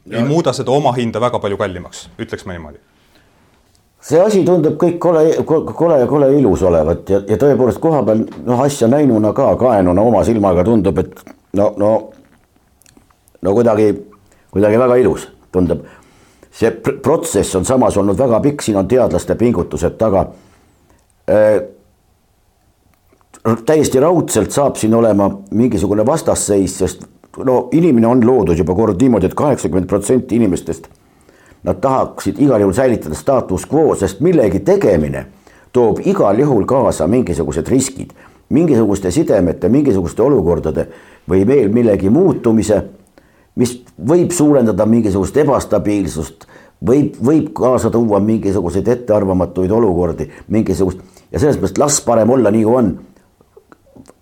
ja. 0.05 0.19
ei 0.19 0.23
muuda 0.27 0.53
seda 0.53 0.71
omahinda 0.71 1.21
väga 1.21 1.39
palju 1.39 1.57
kallimaks, 1.57 2.09
ütleks 2.19 2.45
ma 2.45 2.57
niimoodi 2.57 2.81
see 4.03 4.19
asi 4.23 4.43
tundub 4.47 4.77
kõik 4.79 4.97
kole, 5.03 5.23
kole, 5.45 5.99
kole 6.07 6.29
ilus 6.39 6.63
olevat 6.67 7.09
ja, 7.11 7.19
ja 7.27 7.37
tõepoolest 7.39 7.81
koha 7.83 8.01
peal 8.07 8.23
noh, 8.47 8.61
asja 8.63 8.87
näinuna 8.91 9.33
ka, 9.35 9.51
kaenuna 9.59 10.05
oma 10.11 10.23
silmaga 10.27 10.63
tundub, 10.67 11.01
et 11.03 11.19
no, 11.59 11.73
no, 11.77 11.91
no 13.41 13.55
kuidagi, 13.57 13.91
kuidagi 14.53 14.79
väga 14.79 14.99
ilus 15.03 15.27
tundub 15.51 15.83
see 16.59 16.71
protsess 17.01 17.55
on 17.55 17.65
samas 17.65 17.97
olnud 17.97 18.17
väga 18.17 18.39
pikk, 18.39 18.61
siin 18.61 18.77
on 18.77 18.87
teadlaste 18.87 19.35
pingutused 19.35 19.95
taga 19.97 20.25
äh,. 21.29 21.61
täiesti 23.65 23.99
raudselt 23.99 24.51
saab 24.51 24.75
siin 24.75 24.93
olema 24.93 25.29
mingisugune 25.51 26.05
vastasseis, 26.05 26.77
sest 26.77 27.05
no 27.45 27.69
inimene 27.71 28.07
on 28.07 28.25
loodud 28.27 28.57
juba 28.57 28.75
kord 28.75 29.01
niimoodi 29.01 29.29
et, 29.29 29.31
et 29.31 29.37
kaheksakümmend 29.37 29.87
protsenti 29.87 30.35
inimestest 30.35 30.89
nad 31.63 31.79
tahaksid 31.81 32.39
igal 32.39 32.61
juhul 32.61 32.73
säilitada 32.73 33.15
status 33.15 33.65
quo, 33.67 33.95
sest 33.95 34.19
millegi 34.19 34.59
tegemine 34.59 35.25
toob 35.71 35.99
igal 36.07 36.39
juhul 36.39 36.65
kaasa 36.65 37.07
mingisugused 37.07 37.67
riskid, 37.67 38.11
mingisuguste 38.49 39.11
sidemete, 39.11 39.69
mingisuguste 39.69 40.23
olukordade 40.23 40.87
või 41.29 41.45
veel 41.47 41.69
millegi 41.71 42.09
muutumise 42.09 42.81
mis 43.59 43.75
võib 43.97 44.31
suurendada 44.31 44.85
mingisugust 44.87 45.37
ebastabiilsust, 45.41 46.45
võib, 46.85 47.17
võib 47.25 47.51
kaasa 47.55 47.89
tuua 47.93 48.19
mingisuguseid 48.23 48.87
ettearvamatuid 48.87 49.71
olukordi, 49.71 50.29
mingisugust 50.47 51.01
ja 51.31 51.39
selles 51.39 51.59
mõttes 51.59 51.79
las 51.81 51.99
parem 52.05 52.29
olla 52.29 52.51
nii, 52.51 52.63
kui 52.63 52.75
on. 52.75 52.93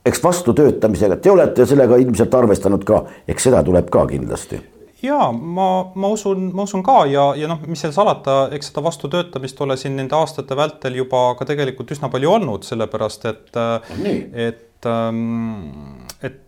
eks 0.05 0.23
vastutöötamisega, 0.23 1.17
te 1.17 1.31
olete 1.31 1.65
sellega 1.65 1.97
ilmselt 1.97 2.33
arvestanud 2.33 2.83
ka, 2.87 3.03
eks 3.27 3.49
seda 3.49 3.63
tuleb 3.63 3.89
ka 3.93 4.05
kindlasti 4.07 4.61
ja 5.03 5.31
ma, 5.31 5.91
ma 5.95 6.09
usun, 6.09 6.49
ma 6.55 6.65
usun 6.65 6.83
ka 6.83 7.05
ja, 7.11 7.29
ja 7.37 7.49
noh, 7.49 7.61
mis 7.69 7.81
seal 7.83 7.93
salata, 7.93 8.47
eks 8.55 8.71
seda 8.71 8.83
vastutöötamist 8.87 9.61
ole 9.61 9.77
siin 9.77 9.95
nende 9.99 10.17
aastate 10.17 10.57
vältel 10.57 10.97
juba 10.97 11.29
ka 11.37 11.45
tegelikult 11.45 11.93
üsna 11.93 12.09
palju 12.13 12.31
olnud, 12.39 12.65
sellepärast 12.65 13.29
et 13.29 13.59
no,, 13.59 14.15
et, 14.47 14.89
ähm, 14.89 16.01
et, 16.21 16.41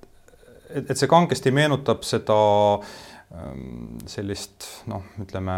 et, 0.74 0.89
et 0.89 0.98
see 0.98 1.12
kangesti 1.12 1.54
meenutab 1.54 2.02
seda 2.08 2.39
ähm, 2.80 3.09
sellist 4.10 4.65
noh, 4.89 5.04
ütleme 5.22 5.56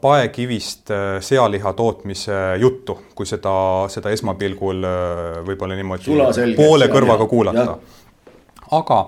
paekivist 0.00 0.90
äh, 0.90 1.18
sealiha 1.20 1.72
tootmise 1.76 2.32
juttu, 2.60 2.96
kui 3.14 3.28
seda, 3.28 3.52
seda 3.92 4.12
esmapilgul 4.14 4.86
äh, 4.86 5.38
võib-olla 5.44 5.76
niimoodi 5.76 6.16
poole 6.56 6.88
kõrvaga 6.92 7.26
kuulata. 7.28 7.78
aga 8.72 9.00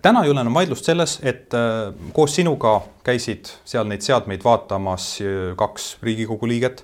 täna 0.00 0.22
ei 0.24 0.30
ole 0.32 0.40
enam 0.40 0.54
vaidlust 0.56 0.86
selles, 0.88 1.18
et 1.20 1.52
koos 2.16 2.38
sinuga 2.38 2.78
käisid 3.04 3.50
seal 3.68 3.84
neid 3.84 4.00
seadmeid 4.00 4.40
vaatamas 4.44 5.10
kaks 5.60 5.90
Riigikogu 6.00 6.48
liiget 6.48 6.80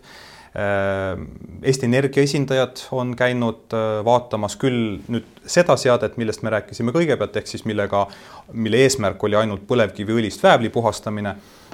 Eesti 0.52 1.86
Energia 1.88 2.22
esindajad 2.26 2.82
on 2.92 3.14
käinud 3.16 3.72
vaatamas 4.04 4.58
küll 4.60 4.98
nüüd 5.08 5.24
seda 5.48 5.78
seadet, 5.80 6.18
millest 6.20 6.44
me 6.44 6.52
rääkisime 6.52 6.92
kõigepealt, 6.92 7.38
ehk 7.40 7.48
siis 7.48 7.64
millega, 7.64 8.02
mille 8.52 8.82
eesmärk 8.84 9.24
oli 9.24 9.38
ainult 9.40 9.64
põlevkiviõlist 9.70 10.44
väävli 10.44 10.68
puhastamine 10.74 11.32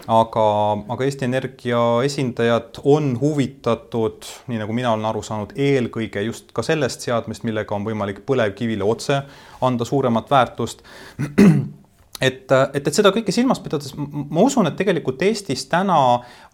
aga, 0.09 0.45
aga 0.89 1.07
Eesti 1.07 1.27
Energia 1.29 1.81
esindajad 2.07 2.81
on 2.89 3.13
huvitatud, 3.21 4.29
nii 4.49 4.61
nagu 4.63 4.77
mina 4.77 4.93
olen 4.95 5.09
aru 5.11 5.23
saanud, 5.25 5.53
eelkõige 5.57 6.23
just 6.27 6.53
ka 6.57 6.65
sellest 6.67 7.05
seadmest, 7.05 7.45
millega 7.49 7.77
on 7.77 7.87
võimalik 7.87 8.23
põlevkivile 8.29 8.87
otse 8.89 9.21
anda 9.65 9.89
suuremat 9.89 10.31
väärtust 10.31 10.85
et, 12.21 12.51
et, 12.51 12.89
et 12.89 12.95
seda 12.95 13.13
kõike 13.15 13.33
silmas 13.35 13.61
pidades 13.63 13.95
ma 13.97 14.43
usun, 14.45 14.69
et 14.71 14.77
tegelikult 14.79 15.23
Eestis 15.27 15.67
täna 15.71 15.99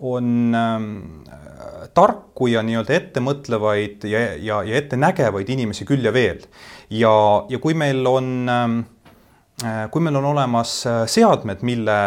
on 0.04 0.56
äh, 0.58 0.86
tarku 1.96 2.50
ja 2.52 2.64
nii-öelda 2.66 2.96
ettemõtlevaid 2.98 4.06
ja, 4.10 4.24
ja, 4.36 4.62
ja 4.66 4.80
ettenägevaid 4.80 5.52
inimesi 5.56 5.86
küll 5.88 6.04
ja 6.04 6.12
veel. 6.14 6.44
ja, 6.90 7.14
ja 7.48 7.60
kui 7.62 7.76
meil 7.78 8.04
on 8.10 8.32
äh,, 8.50 9.84
kui 9.90 10.04
meil 10.04 10.20
on 10.20 10.32
olemas 10.34 10.80
äh, 10.90 11.04
seadmed, 11.10 11.62
mille 11.62 12.00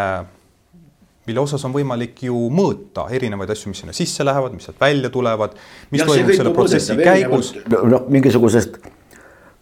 mille 1.28 1.42
osas 1.44 1.64
on 1.68 1.74
võimalik 1.76 2.22
ju 2.24 2.46
mõõta 2.54 3.10
erinevaid 3.12 3.52
asju, 3.52 3.74
mis 3.74 3.82
sinna 3.84 3.96
sisse 3.96 4.24
lähevad, 4.24 4.54
mis 4.56 4.64
sealt 4.70 4.80
välja 4.80 5.10
tulevad, 5.12 5.58
mis 5.92 6.00
ja, 6.00 6.08
toimub 6.08 6.38
selle 6.38 6.54
protsessi 6.56 6.96
käigus. 7.02 7.52
noh, 7.68 8.06
mingisugusest 8.08 8.80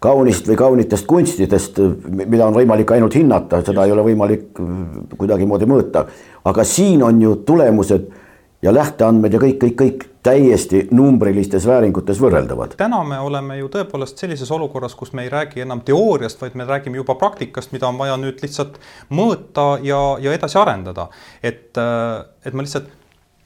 kaunist 0.06 0.50
või 0.50 0.60
kaunitest 0.60 1.08
kunstidest, 1.10 1.80
mida 2.10 2.46
on 2.48 2.56
võimalik 2.56 2.94
ainult 2.96 3.18
hinnata, 3.18 3.64
seda 3.66 3.86
ei 3.86 3.96
ole 3.96 4.06
võimalik 4.06 4.62
kuidagimoodi 5.18 5.70
mõõta. 5.70 6.06
aga 6.46 6.64
siin 6.64 7.04
on 7.04 7.22
ju 7.22 7.36
tulemused 7.48 8.12
ja 8.62 8.74
lähteandmed 8.74 9.34
ja 9.34 9.40
kõik, 9.42 9.58
kõik, 9.62 9.76
kõik 9.82 10.06
täiesti 10.26 10.88
numbrilistes 10.92 11.68
vääringutes 11.68 12.20
võrreldavad. 12.22 12.74
täna 12.78 13.04
me 13.04 13.20
oleme 13.20 13.58
ju 13.60 13.70
tõepoolest 13.70 14.22
sellises 14.22 14.52
olukorras, 14.52 14.96
kus 14.96 15.14
me 15.14 15.24
ei 15.24 15.30
räägi 15.30 15.62
enam 15.62 15.82
teooriast, 15.86 16.42
vaid 16.42 16.56
me 16.56 16.66
räägime 16.66 16.98
juba 17.02 17.16
praktikast, 17.16 17.72
mida 17.76 17.88
on 17.88 17.98
vaja 17.98 18.18
nüüd 18.18 18.42
lihtsalt 18.42 18.80
mõõta 19.10 19.76
ja, 19.86 20.02
ja 20.22 20.34
edasi 20.34 20.58
arendada. 20.58 21.10
et, 21.44 21.78
et 22.46 22.54
ma 22.54 22.66
lihtsalt 22.66 22.90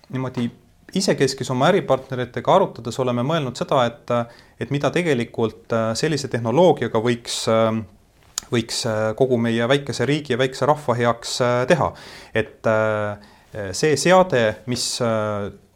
niimoodi 0.09 0.49
isekeskis 0.97 1.51
oma 1.53 1.69
äripartneritega 1.69 2.55
arutades 2.55 2.99
oleme 2.99 3.23
mõelnud 3.27 3.57
seda, 3.59 3.83
et, 3.85 4.13
et 4.59 4.71
mida 4.73 4.91
tegelikult 4.93 5.75
sellise 5.99 6.27
tehnoloogiaga 6.31 7.01
võiks 7.03 7.45
võiks 8.49 8.83
kogu 9.19 9.37
meie 9.37 9.67
väikese 9.69 10.07
riigi 10.09 10.33
ja 10.33 10.39
väikse 10.41 10.65
rahva 10.65 10.95
heaks 10.97 11.35
teha. 11.69 11.89
et 12.33 12.69
see 13.77 13.97
seade, 13.97 14.43
mis 14.65 14.87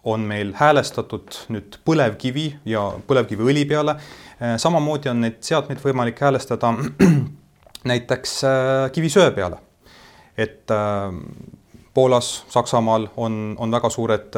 on 0.04 0.26
meil 0.28 0.52
häälestatud 0.60 1.38
nüüd 1.54 1.78
põlevkivi 1.88 2.48
ja 2.68 2.84
põlevkiviõli 3.08 3.64
peale. 3.70 3.96
Äh, 4.42 4.56
samamoodi 4.62 5.12
on 5.12 5.24
neid 5.24 5.40
seadmeid 5.46 5.80
võimalik 5.84 6.20
häälestada 6.24 6.74
näiteks 7.92 8.36
äh, 8.48 8.90
kivisöe 8.96 9.32
peale. 9.36 9.62
et 10.38 10.72
äh, 10.72 11.14
Poolas, 11.94 12.44
Saksamaal 12.50 13.08
on, 13.18 13.56
on 13.60 13.72
väga 13.72 13.90
suured 13.94 14.36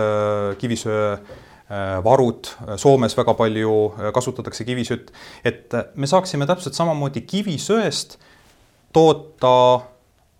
kivisöe 0.60 1.18
varud, 2.04 2.50
Soomes 2.78 3.16
väga 3.18 3.34
palju 3.34 3.76
kasutatakse 4.14 4.66
kivisütt, 4.68 5.10
et 5.46 5.74
me 5.96 6.08
saaksime 6.08 6.46
täpselt 6.46 6.78
samamoodi 6.78 7.24
kivisöest 7.26 8.20
toota 8.94 9.56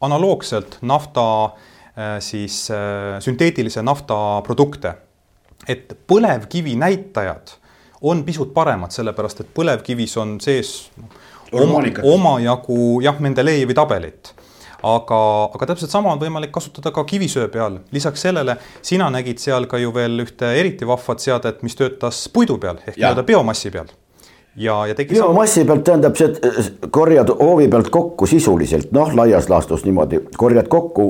analoogselt 0.06 0.78
nafta 0.82 1.26
siis 2.20 2.68
sünteetilise 3.24 3.82
nafta 3.82 4.42
produkte. 4.46 4.94
Et 5.68 5.96
põlevkivi 6.08 6.76
näitajad 6.78 7.56
on 8.06 8.22
pisut 8.28 8.54
paremad, 8.54 8.94
sellepärast 8.94 9.42
et 9.42 9.54
põlevkivis 9.56 10.18
on 10.22 10.36
sees 10.44 10.92
oma, 11.56 11.82
omajagu 12.04 13.00
jah, 13.02 13.18
Mendelejevi 13.24 13.74
tabelit 13.74 14.36
aga, 14.86 15.20
aga 15.56 15.68
täpselt 15.72 15.94
sama 15.94 16.14
on 16.14 16.22
võimalik 16.22 16.54
kasutada 16.54 16.92
ka 16.96 17.04
kivisöe 17.08 17.48
peal. 17.54 17.80
lisaks 17.96 18.26
sellele 18.28 18.58
sina 18.82 19.10
nägid 19.14 19.42
seal 19.42 19.68
ka 19.72 19.80
ju 19.82 19.94
veel 19.96 20.26
ühte 20.26 20.52
eriti 20.60 20.88
vahvat 20.88 21.24
seadet, 21.24 21.62
mis 21.66 21.78
töötas 21.80 22.26
puidu 22.34 22.58
peal 22.62 22.82
ehk 22.86 22.98
nii-öelda 22.98 23.26
biomassi 23.28 23.72
peal. 23.74 23.90
ja, 24.56 24.78
ja 24.88 24.96
tegi. 24.96 25.18
biomassi 25.18 25.62
sama... 25.62 25.74
pealt 25.74 25.86
tähendab 25.90 26.20
see, 26.20 26.30
et 26.30 26.90
korjad 26.92 27.34
hoovi 27.40 27.68
pealt 27.72 27.90
kokku 27.94 28.30
sisuliselt, 28.30 28.92
noh, 28.96 29.14
laias 29.18 29.50
laastus 29.50 29.86
niimoodi, 29.88 30.22
korjad 30.38 30.70
kokku 30.72 31.08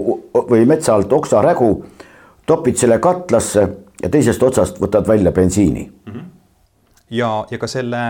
või 0.52 0.66
metsa 0.70 0.96
alt 0.96 1.14
oksarägu, 1.14 1.72
topid 2.46 2.80
selle 2.80 3.00
katlasse 3.04 3.68
ja 4.02 4.12
teisest 4.12 4.44
otsast 4.44 4.82
võtad 4.82 5.08
välja 5.08 5.32
bensiini. 5.36 5.90
Ja, 7.10 7.46
ja 7.52 7.58
ka 7.58 7.68
selle, 7.70 8.02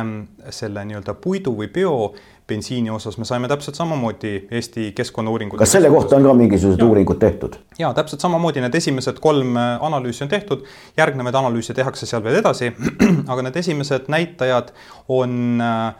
selle 0.54 0.86
nii-öelda 0.88 1.16
puidu 1.20 1.52
või 1.58 1.68
biobensiini 1.74 2.94
osas 2.94 3.18
me 3.20 3.28
saime 3.28 3.50
täpselt 3.52 3.76
samamoodi 3.76 4.48
Eesti 4.52 4.92
Keskkonnauuringute. 4.96 5.60
kas 5.60 5.76
selle 5.76 5.92
kohta 5.92 6.16
on 6.16 6.28
ka 6.30 6.34
mingisugused 6.38 6.80
ja. 6.80 6.88
uuringud 6.88 7.20
tehtud? 7.20 7.60
ja 7.80 7.92
täpselt 7.98 8.24
samamoodi 8.24 8.64
need 8.64 8.80
esimesed 8.80 9.20
kolm 9.24 9.58
analüüsi 9.60 10.24
on 10.26 10.32
tehtud, 10.32 10.66
järgnevaid 10.98 11.42
analüüse 11.42 11.76
tehakse 11.76 12.08
seal 12.10 12.24
veel 12.24 12.40
edasi, 12.40 12.72
aga 13.32 13.48
need 13.50 13.62
esimesed 13.64 14.08
näitajad 14.12 14.72
on 15.12 15.62
äh, 15.62 15.94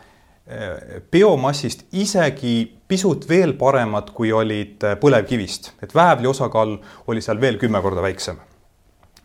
biomassist 1.10 1.88
isegi 1.92 2.58
pisut 2.88 3.28
veel 3.28 3.56
paremad, 3.58 4.12
kui 4.14 4.30
olid 4.32 4.84
põlevkivist, 5.02 5.72
et 5.82 5.94
väävli 5.94 6.30
osakaal 6.30 6.76
oli 7.10 7.24
seal 7.24 7.40
veel 7.42 7.58
kümme 7.60 7.82
korda 7.82 8.04
väiksem 8.04 8.38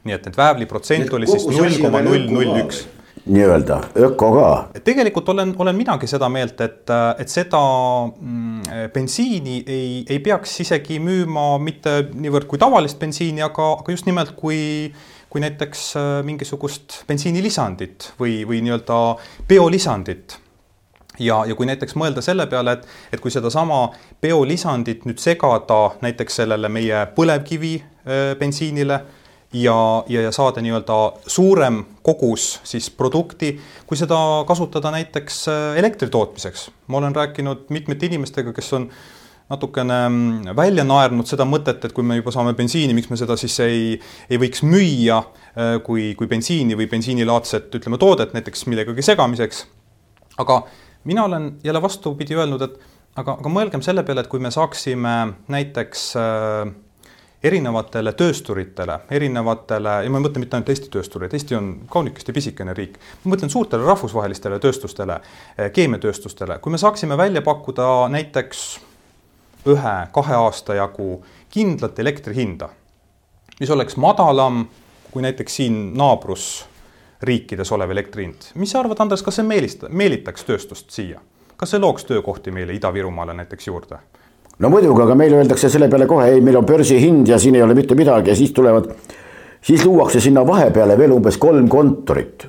nii 0.01 0.15
et 0.17 0.25
need 0.25 0.38
väävli 0.38 0.65
protsent 0.65 1.13
oli 1.13 1.27
siis 1.29 1.45
null 1.45 1.77
koma 1.77 2.01
null 2.01 2.25
null 2.34 2.57
üks 2.63 2.88
nii-öelda 3.25 3.77
öko 4.01 4.31
ka. 4.34 4.81
tegelikult 4.84 5.29
olen, 5.29 5.53
olen 5.57 5.75
minagi 5.75 6.07
seda 6.10 6.29
meelt, 6.29 6.62
et, 6.62 6.89
et 7.19 7.29
seda 7.29 7.62
mm, 8.10 8.89
bensiini 8.93 9.62
ei, 9.67 10.03
ei 10.10 10.19
peaks 10.23 10.60
isegi 10.65 10.99
müüma 11.03 11.45
mitte 11.62 11.97
niivõrd 12.13 12.49
kui 12.49 12.62
tavalist 12.62 12.99
bensiini, 13.01 13.43
aga, 13.45 13.73
aga 13.81 13.93
just 13.93 14.10
nimelt 14.10 14.34
kui, 14.39 14.91
kui 15.29 15.43
näiteks 15.43 15.88
äh, 15.99 16.13
mingisugust 16.25 17.03
bensiinilisandit 17.10 18.13
või, 18.19 18.41
või 18.49 18.63
nii-öelda 18.65 19.01
biolisandit 19.49 20.39
ja, 21.21 21.43
ja 21.45 21.55
kui 21.57 21.69
näiteks 21.69 21.95
mõelda 21.99 22.23
selle 22.25 22.47
peale, 22.49 22.79
et, 22.79 22.88
et 23.13 23.21
kui 23.21 23.34
sedasama 23.34 23.84
biolisandit 24.23 25.05
nüüd 25.05 25.21
segada 25.21 25.81
näiteks 26.01 26.41
sellele 26.41 26.71
meie 26.73 27.05
põlevkivi 27.15 27.75
äh, 27.77 28.31
bensiinile 28.39 29.03
ja, 29.53 30.03
ja, 30.07 30.21
ja 30.21 30.31
saada 30.31 30.61
nii-öelda 30.63 30.97
suurem 31.27 31.83
kogus 32.01 32.59
siis 32.63 32.89
produkti, 32.89 33.53
kui 33.87 33.99
seda 33.99 34.17
kasutada 34.47 34.91
näiteks 34.95 35.41
äh, 35.51 35.79
elektri 35.79 36.09
tootmiseks. 36.09 36.69
ma 36.87 36.97
olen 36.97 37.15
rääkinud 37.15 37.67
mitmete 37.69 38.05
inimestega, 38.05 38.53
kes 38.53 38.73
on 38.73 38.89
natukene 39.51 39.97
mm, 40.09 40.55
välja 40.55 40.83
naernud 40.87 41.27
seda 41.27 41.45
mõtet, 41.47 41.83
et 41.83 41.95
kui 41.95 42.05
me 42.07 42.15
juba 42.19 42.31
saame 42.31 42.53
bensiini, 42.55 42.95
miks 42.95 43.09
me 43.11 43.19
seda 43.19 43.35
siis 43.39 43.57
ei, 43.65 43.97
ei 44.29 44.39
võiks 44.39 44.63
müüa 44.63 45.19
äh, 45.19 45.75
kui, 45.83 46.13
kui 46.19 46.29
bensiini 46.31 46.77
või 46.79 46.87
bensiinilaadset, 46.91 47.67
ütleme, 47.81 47.99
toodet 47.99 48.35
näiteks 48.37 48.65
millegagi 48.71 49.03
segamiseks. 49.03 49.65
aga 50.39 50.63
mina 51.03 51.25
olen 51.27 51.57
jälle 51.63 51.81
vastupidi 51.81 52.39
öelnud, 52.39 52.61
et 52.61 52.79
aga, 53.19 53.35
aga 53.41 53.51
mõelgem 53.51 53.83
selle 53.83 54.03
peale, 54.07 54.23
et 54.23 54.31
kui 54.31 54.39
me 54.39 54.51
saaksime 54.51 55.33
näiteks 55.51 56.07
äh, 56.15 56.71
erinevatele 57.43 58.13
töösturitele, 58.13 58.99
erinevatele, 59.10 59.95
ja 60.06 60.12
ma 60.13 60.19
ei 60.19 60.25
mõtle 60.27 60.43
mitte 60.43 60.58
ainult 60.58 60.69
Eesti 60.69 60.91
tööstureid, 60.93 61.34
Eesti 61.34 61.58
on 61.58 61.71
kaunikesti 61.89 62.36
pisikene 62.36 62.75
riik, 62.77 62.99
ma 63.23 63.34
mõtlen 63.34 63.49
suurtele 63.49 63.88
rahvusvahelistele 63.88 64.60
tööstustele, 64.62 65.19
eh, 65.58 65.71
keemiatööstustele, 65.73 66.60
kui 66.60 66.71
me 66.71 66.77
saaksime 66.77 67.17
välja 67.17 67.41
pakkuda 67.41 68.08
näiteks 68.13 68.67
ühe-kahe 69.65 70.38
aasta 70.38 70.77
jagu 70.77 71.23
kindlat 71.49 71.99
elektri 71.99 72.36
hinda, 72.36 72.69
mis 73.60 73.69
oleks 73.69 73.97
madalam 73.97 74.67
kui 75.12 75.21
näiteks 75.21 75.56
siin 75.56 75.93
naabrusriikides 75.97 77.71
olev 77.71 77.91
elektri 77.91 78.23
hind. 78.25 78.51
mis 78.56 78.71
sa 78.71 78.80
arvad, 78.80 78.99
Andres, 78.99 79.23
kas 79.23 79.36
see 79.39 79.45
meelista-, 79.47 79.89
meelitaks 79.89 80.47
tööstust 80.47 80.91
siia? 80.91 81.19
kas 81.58 81.73
see 81.73 81.80
looks 81.80 82.06
töökohti 82.10 82.51
meile 82.51 82.73
Ida-Virumaale 82.73 83.36
näiteks 83.38 83.67
juurde? 83.67 83.99
No 84.62 84.69
muidugi, 84.69 85.02
aga 85.04 85.17
meile 85.17 85.41
öeldakse 85.41 85.69
selle 85.74 85.89
peale 85.91 86.08
kohe, 86.10 86.28
ei, 86.34 86.41
meil 86.45 86.60
on 86.60 86.67
börsihind 86.67 87.30
ja 87.30 87.39
siin 87.41 87.58
ei 87.58 87.65
ole 87.65 87.76
mitte 87.78 87.97
midagi 87.97 88.32
ja 88.32 88.38
siis 88.38 88.54
tulevad, 88.56 88.91
siis 89.65 89.86
luuakse 89.86 90.21
sinna 90.24 90.45
vahepeale 90.47 90.97
veel 91.00 91.15
umbes 91.17 91.39
kolm 91.41 91.69
kontorit. 91.69 92.47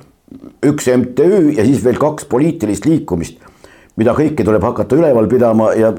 üks 0.65 0.87
MTÜ 0.87 1.53
ja 1.57 1.65
siis 1.65 1.83
veel 1.83 1.97
kaks 1.99 2.25
poliitilist 2.25 2.85
liikumist, 2.85 3.41
mida 3.99 4.13
kõiki 4.17 4.45
tuleb 4.45 4.63
hakata 4.63 4.95
üleval 4.95 5.27
pidama 5.29 5.73
ja 5.77 5.91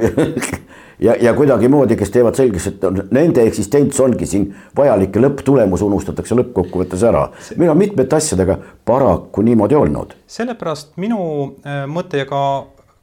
ja, 1.06 1.14
ja 1.20 1.34
kuidagimoodi, 1.34 1.96
kes 1.98 2.10
teevad 2.14 2.38
selgeks, 2.38 2.66
et 2.70 2.86
nende 3.14 3.44
eksistents 3.46 4.00
ongi 4.00 4.26
siin 4.26 4.48
vajalik 4.76 5.14
ja 5.14 5.24
lõpptulemus 5.26 5.82
unustatakse 5.86 6.38
lõppkokkuvõttes 6.38 7.04
ära. 7.06 7.28
meil 7.56 7.70
on 7.70 7.78
mitmete 7.78 8.16
asjadega 8.16 8.58
paraku 8.84 9.42
niimoodi 9.42 9.78
olnud. 9.78 10.14
sellepärast 10.26 10.94
minu 10.96 11.20
äh, 11.66 11.84
mõte 11.90 12.22
ja 12.22 12.26
ka, 12.30 12.40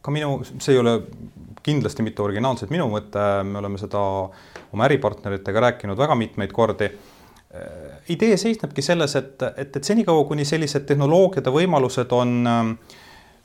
ka 0.02 0.12
minu, 0.12 0.42
see 0.60 0.76
ei 0.76 0.82
ole 0.82 1.00
kindlasti 1.64 2.04
mitte 2.06 2.24
originaalselt 2.24 2.72
minu 2.74 2.88
mõte, 2.92 3.22
me 3.44 3.60
oleme 3.62 3.80
seda 3.82 4.02
oma 4.02 4.88
äripartneritega 4.88 5.68
rääkinud 5.68 6.00
väga 6.00 6.16
mitmeid 6.18 6.54
kordi. 6.56 6.90
Idee 8.10 8.38
seisnebki 8.40 8.82
selles, 8.82 9.16
et, 9.20 9.42
et, 9.58 9.76
et 9.76 9.84
senikaua, 9.84 10.24
kuni 10.26 10.46
sellised 10.48 10.86
tehnoloogiad 10.88 11.50
ja 11.50 11.52
võimalused 11.52 12.14
on 12.16 12.48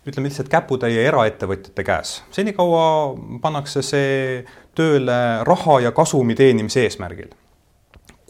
ütleme 0.06 0.30
lihtsalt 0.30 0.48
käputäie 0.48 1.02
eraettevõtjate 1.08 1.84
käes. 1.84 2.20
senikaua 2.30 3.16
pannakse 3.42 3.82
see 3.82 4.44
tööle 4.78 5.18
raha 5.48 5.80
ja 5.88 5.92
kasumi 5.92 6.36
teenimise 6.38 6.84
eesmärgil. 6.86 7.32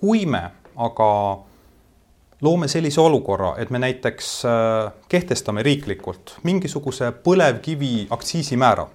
kui 0.00 0.26
me 0.26 0.42
aga 0.76 1.10
loome 2.42 2.68
sellise 2.68 3.00
olukorra, 3.00 3.54
et 3.58 3.70
me 3.70 3.78
näiteks 3.78 4.42
kehtestame 5.08 5.62
riiklikult 5.62 6.38
mingisuguse 6.44 7.10
põlevkivi 7.24 8.06
aktsiisimäära, 8.10 8.86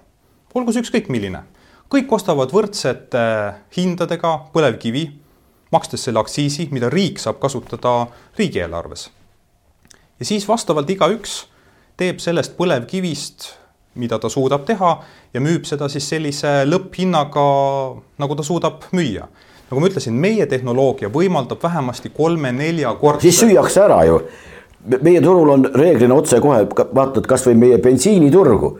olgu 0.54 0.72
see 0.72 0.84
ükskõik 0.84 1.08
milline, 1.12 1.44
kõik 1.92 2.12
ostavad 2.12 2.52
võrdsete 2.52 3.24
hindadega 3.76 4.34
põlevkivi, 4.52 5.06
makstes 5.72 6.04
selle 6.06 6.20
aktsiisi, 6.20 6.68
mida 6.72 6.90
riik 6.92 7.20
saab 7.20 7.40
kasutada 7.40 8.06
riigieelarves. 8.38 9.10
ja 10.20 10.24
siis 10.24 10.48
vastavalt 10.48 10.90
igaüks 10.90 11.46
teeb 11.96 12.20
sellest 12.20 12.56
põlevkivist, 12.56 13.48
mida 14.00 14.18
ta 14.18 14.28
suudab 14.32 14.64
teha 14.68 14.92
ja 15.34 15.40
müüb 15.40 15.66
seda 15.68 15.88
siis 15.92 16.06
sellise 16.08 16.62
lõpphinnaga, 16.68 17.46
nagu 18.18 18.36
ta 18.36 18.46
suudab 18.46 18.88
müüa. 18.92 19.26
nagu 19.70 19.80
ma 19.80 19.88
ütlesin, 19.88 20.12
meie 20.12 20.46
tehnoloogia 20.46 21.08
võimaldab 21.08 21.62
vähemasti 21.62 22.12
kolme-neljakordse. 22.12 23.30
siis 23.30 23.40
süüakse 23.40 23.84
ära 23.84 24.04
ju. 24.04 24.20
meie 25.00 25.20
turul 25.20 25.50
on 25.50 25.68
reeglina 25.74 26.14
otsekohe, 26.14 26.66
vaatad 26.94 27.26
kasvõi 27.26 27.54
meie 27.54 27.78
bensiiniturgu. 27.78 28.78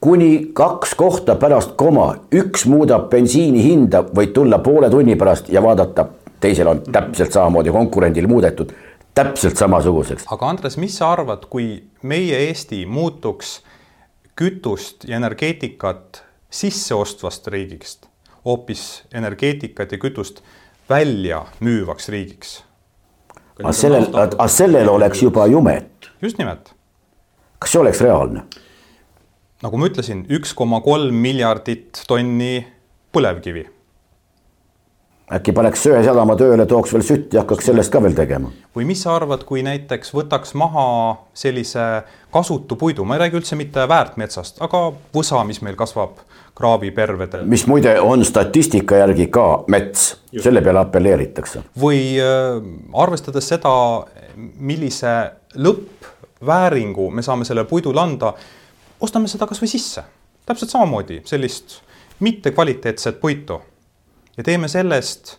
Kuni 0.00 0.50
kaks 0.52 0.94
kohta 0.94 1.36
pärast 1.36 1.74
koma, 1.76 2.14
üks 2.32 2.66
muudab 2.66 3.10
bensiini 3.10 3.62
hinda, 3.64 4.02
võid 4.16 4.32
tulla 4.36 4.58
poole 4.64 4.90
tunni 4.90 5.16
pärast 5.16 5.48
ja 5.52 5.62
vaadata, 5.62 6.06
teisel 6.40 6.70
on 6.72 6.80
täpselt 6.92 7.32
samamoodi 7.32 7.72
konkurendil 7.74 8.28
muudetud 8.28 8.72
täpselt 9.14 9.56
samasuguseks. 9.56 10.24
aga 10.30 10.48
Andres, 10.48 10.76
mis 10.76 10.96
sa 10.96 11.12
arvad, 11.12 11.46
kui 11.50 11.82
meie 12.02 12.38
Eesti 12.46 12.84
muutuks 12.86 13.60
kütust 14.38 15.04
ja 15.08 15.16
energeetikat 15.16 16.22
sisse 16.50 16.94
ostvast 16.94 17.46
riigist 17.46 18.10
hoopis 18.44 19.02
energeetikat 19.14 19.92
ja 19.92 19.98
kütust 19.98 20.40
välja 20.88 21.44
müüvaks 21.60 22.08
riigiks? 22.08 22.62
aga 23.62 23.72
sellel, 23.76 24.08
aga 24.16 24.48
sellel 24.48 24.88
oleks 24.88 25.22
juba 25.22 25.46
jumet. 25.46 26.10
just 26.22 26.38
nimelt. 26.38 26.72
kas 27.58 27.72
see 27.72 27.80
oleks 27.80 28.00
reaalne? 28.00 28.46
Nagu 29.64 29.80
ma 29.80 29.90
ütlesin, 29.90 30.24
üks 30.32 30.54
koma 30.56 30.80
kolm 30.84 31.14
miljardit 31.20 32.04
tonni 32.08 32.64
põlevkivi 33.12 33.66
äkki 35.30 35.52
paneks 35.54 35.84
söesadama 35.86 36.34
tööle, 36.38 36.64
tooks 36.66 36.92
veel 36.94 37.04
sütt 37.06 37.34
ja 37.34 37.44
hakkaks 37.44 37.68
sellest 37.70 37.92
ka 37.92 38.02
veel 38.02 38.16
tegema. 38.18 38.50
või 38.76 38.86
mis 38.88 39.02
sa 39.04 39.14
arvad, 39.14 39.44
kui 39.46 39.62
näiteks 39.62 40.12
võtaks 40.14 40.54
maha 40.58 40.86
sellise 41.34 42.02
kasutu 42.34 42.76
puidu, 42.76 43.04
ma 43.06 43.16
ei 43.16 43.24
räägi 43.24 43.38
üldse 43.38 43.58
mitte 43.58 43.86
väärtmetsast, 43.88 44.58
aga 44.64 44.88
võsa, 45.14 45.42
mis 45.46 45.62
meil 45.62 45.78
kasvab 45.78 46.18
kraavipervedel. 46.58 47.46
mis 47.46 47.66
muide 47.70 47.94
on 48.00 48.24
statistika 48.26 48.98
järgi 49.04 49.28
ka 49.30 49.64
mets, 49.70 50.16
selle 50.34 50.62
peale 50.66 50.82
apelleeritakse. 50.82 51.62
või 51.78 52.18
äh, 52.18 52.58
arvestades 52.94 53.48
seda, 53.54 53.74
millise 54.58 55.14
lõppvääringu 55.54 57.10
me 57.14 57.22
saame 57.22 57.46
sellele 57.46 57.70
puidule 57.70 58.02
anda, 58.02 58.34
ostame 59.00 59.28
seda 59.28 59.48
kasvõi 59.48 59.68
sisse, 59.70 60.04
täpselt 60.46 60.72
samamoodi 60.72 61.20
sellist 61.28 61.80
mittekvaliteetset 62.20 63.20
puitu 63.20 63.60
ja 64.36 64.44
teeme 64.44 64.68
sellest 64.68 65.36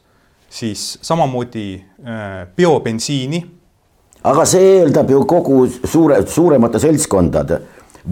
siis 0.49 0.99
samamoodi 1.01 1.75
äh, 1.75 2.47
biobensiini. 2.55 3.45
aga 4.23 4.45
see 4.45 4.73
eeldab 4.79 5.09
ju 5.09 5.23
kogu 5.25 5.61
suure, 5.85 6.21
suuremate 6.27 6.79
seltskondade 6.79 7.61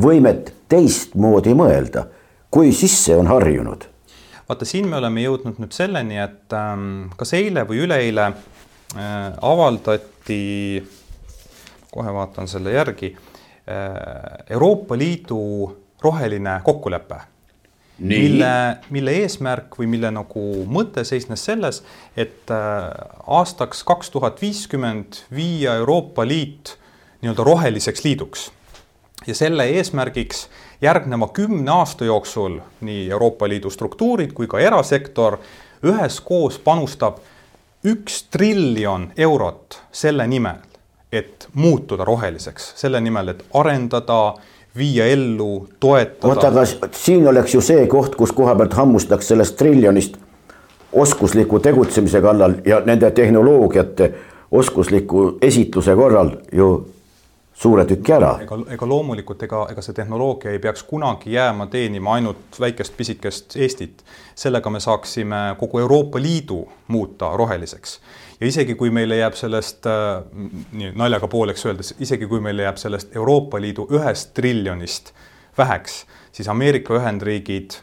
võimet 0.02 0.54
teistmoodi 0.70 1.54
mõelda, 1.58 2.06
kui 2.52 2.72
sisse 2.74 3.18
on 3.18 3.28
harjunud. 3.28 3.86
vaata, 4.50 4.66
siin 4.66 4.88
me 4.88 4.98
oleme 4.98 5.22
jõudnud 5.26 5.60
nüüd 5.62 5.74
selleni, 5.74 6.18
et 6.22 6.54
ähm, 6.54 7.10
kas 7.18 7.34
eile 7.34 7.66
või 7.70 7.84
üleeile 7.86 8.30
äh, 8.30 9.34
avaldati, 9.42 10.40
kohe 11.92 12.14
vaatan 12.14 12.48
selle 12.48 12.74
järgi 12.78 13.16
äh,, 13.16 13.39
Euroopa 14.50 14.98
Liidu 14.98 15.42
roheline 16.02 16.60
kokkulepe 16.64 17.20
mille, 18.00 18.78
mille 18.90 19.16
eesmärk 19.24 19.76
või 19.80 19.90
mille 19.92 20.12
nagu 20.14 20.44
mõte 20.72 21.04
seisnes 21.08 21.44
selles, 21.46 21.82
et 22.18 22.52
äh, 22.54 22.88
aastaks 23.28 23.84
kaks 23.88 24.12
tuhat 24.14 24.42
viiskümmend 24.42 25.24
viia 25.36 25.76
Euroopa 25.82 26.28
Liit 26.28 26.78
nii-öelda 27.22 27.44
roheliseks 27.44 28.04
liiduks. 28.04 28.52
ja 29.28 29.36
selle 29.36 29.66
eesmärgiks 29.68 30.48
järgneva 30.82 31.28
kümne 31.28 31.72
aasta 31.72 32.06
jooksul 32.06 32.60
nii 32.82 33.10
Euroopa 33.10 33.50
Liidu 33.50 33.70
struktuurid 33.70 34.32
kui 34.34 34.48
ka 34.48 34.60
erasektor 34.60 35.38
üheskoos 35.84 36.60
panustab 36.60 37.20
üks 37.84 38.24
triljon 38.32 39.12
eurot 39.18 39.82
selle 39.92 40.28
nimel, 40.28 40.64
et 41.12 41.48
muutuda 41.54 42.06
roheliseks, 42.06 42.74
selle 42.76 43.02
nimel, 43.02 43.34
et 43.34 43.46
arendada 43.54 44.34
viia 44.78 45.06
ellu, 45.10 45.68
toetada. 45.80 46.28
oota, 46.28 46.48
aga 46.48 46.90
siin 46.92 47.28
oleks 47.28 47.54
ju 47.54 47.62
see 47.62 47.88
koht, 47.88 48.16
kus 48.16 48.32
koha 48.32 48.56
pealt 48.56 48.74
hammustaks 48.78 49.32
sellest 49.34 49.58
triljonist 49.58 50.18
oskusliku 50.94 51.60
tegutsemise 51.60 52.22
kallal 52.22 52.54
ja 52.66 52.82
nende 52.86 53.12
tehnoloogiate 53.12 54.14
oskusliku 54.52 55.38
esitluse 55.42 55.96
korral 55.96 56.32
ju 56.52 56.70
suure 57.54 57.84
tüki 57.86 58.14
ära. 58.16 58.32
ega, 58.42 58.58
ega 58.76 58.88
loomulikult, 58.88 59.44
ega, 59.44 59.66
ega 59.72 59.84
see 59.84 59.98
tehnoloogia 59.98 60.54
ei 60.56 60.62
peaks 60.64 60.84
kunagi 60.88 61.34
jääma 61.34 61.68
teenima 61.68 62.14
ainult 62.16 62.60
väikest 62.60 62.98
pisikest 62.98 63.58
Eestit. 63.58 64.04
sellega 64.36 64.70
me 64.70 64.80
saaksime 64.80 65.56
kogu 65.60 65.80
Euroopa 65.80 66.22
Liidu 66.22 66.64
muuta 66.88 67.34
roheliseks 67.38 68.00
ja 68.40 68.48
isegi 68.48 68.76
kui 68.76 68.92
meile 68.94 69.20
jääb 69.20 69.36
sellest 69.36 69.86
äh, 69.90 70.24
nii 70.72 70.94
naljaga 70.98 71.28
pooleks 71.28 71.66
öeldes, 71.68 71.94
isegi 72.00 72.28
kui 72.28 72.42
meile 72.44 72.64
jääb 72.68 72.80
sellest 72.80 73.16
Euroopa 73.16 73.62
Liidu 73.62 73.88
ühest 73.92 74.34
triljonist 74.38 75.14
väheks, 75.58 76.06
siis 76.32 76.48
Ameerika 76.48 76.96
Ühendriigid 76.96 77.80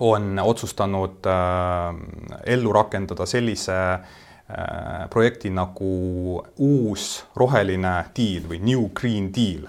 on 0.00 0.38
otsustanud 0.42 1.26
äh, 1.26 1.94
ellu 2.54 2.72
rakendada 2.72 3.26
sellise 3.26 3.78
äh, 3.92 4.02
projekti 5.10 5.50
nagu 5.50 6.42
uus 6.58 7.06
roheline 7.36 7.94
diil 8.16 8.48
või 8.50 8.60
New 8.64 8.90
Green 9.00 9.30
Deal, 9.34 9.64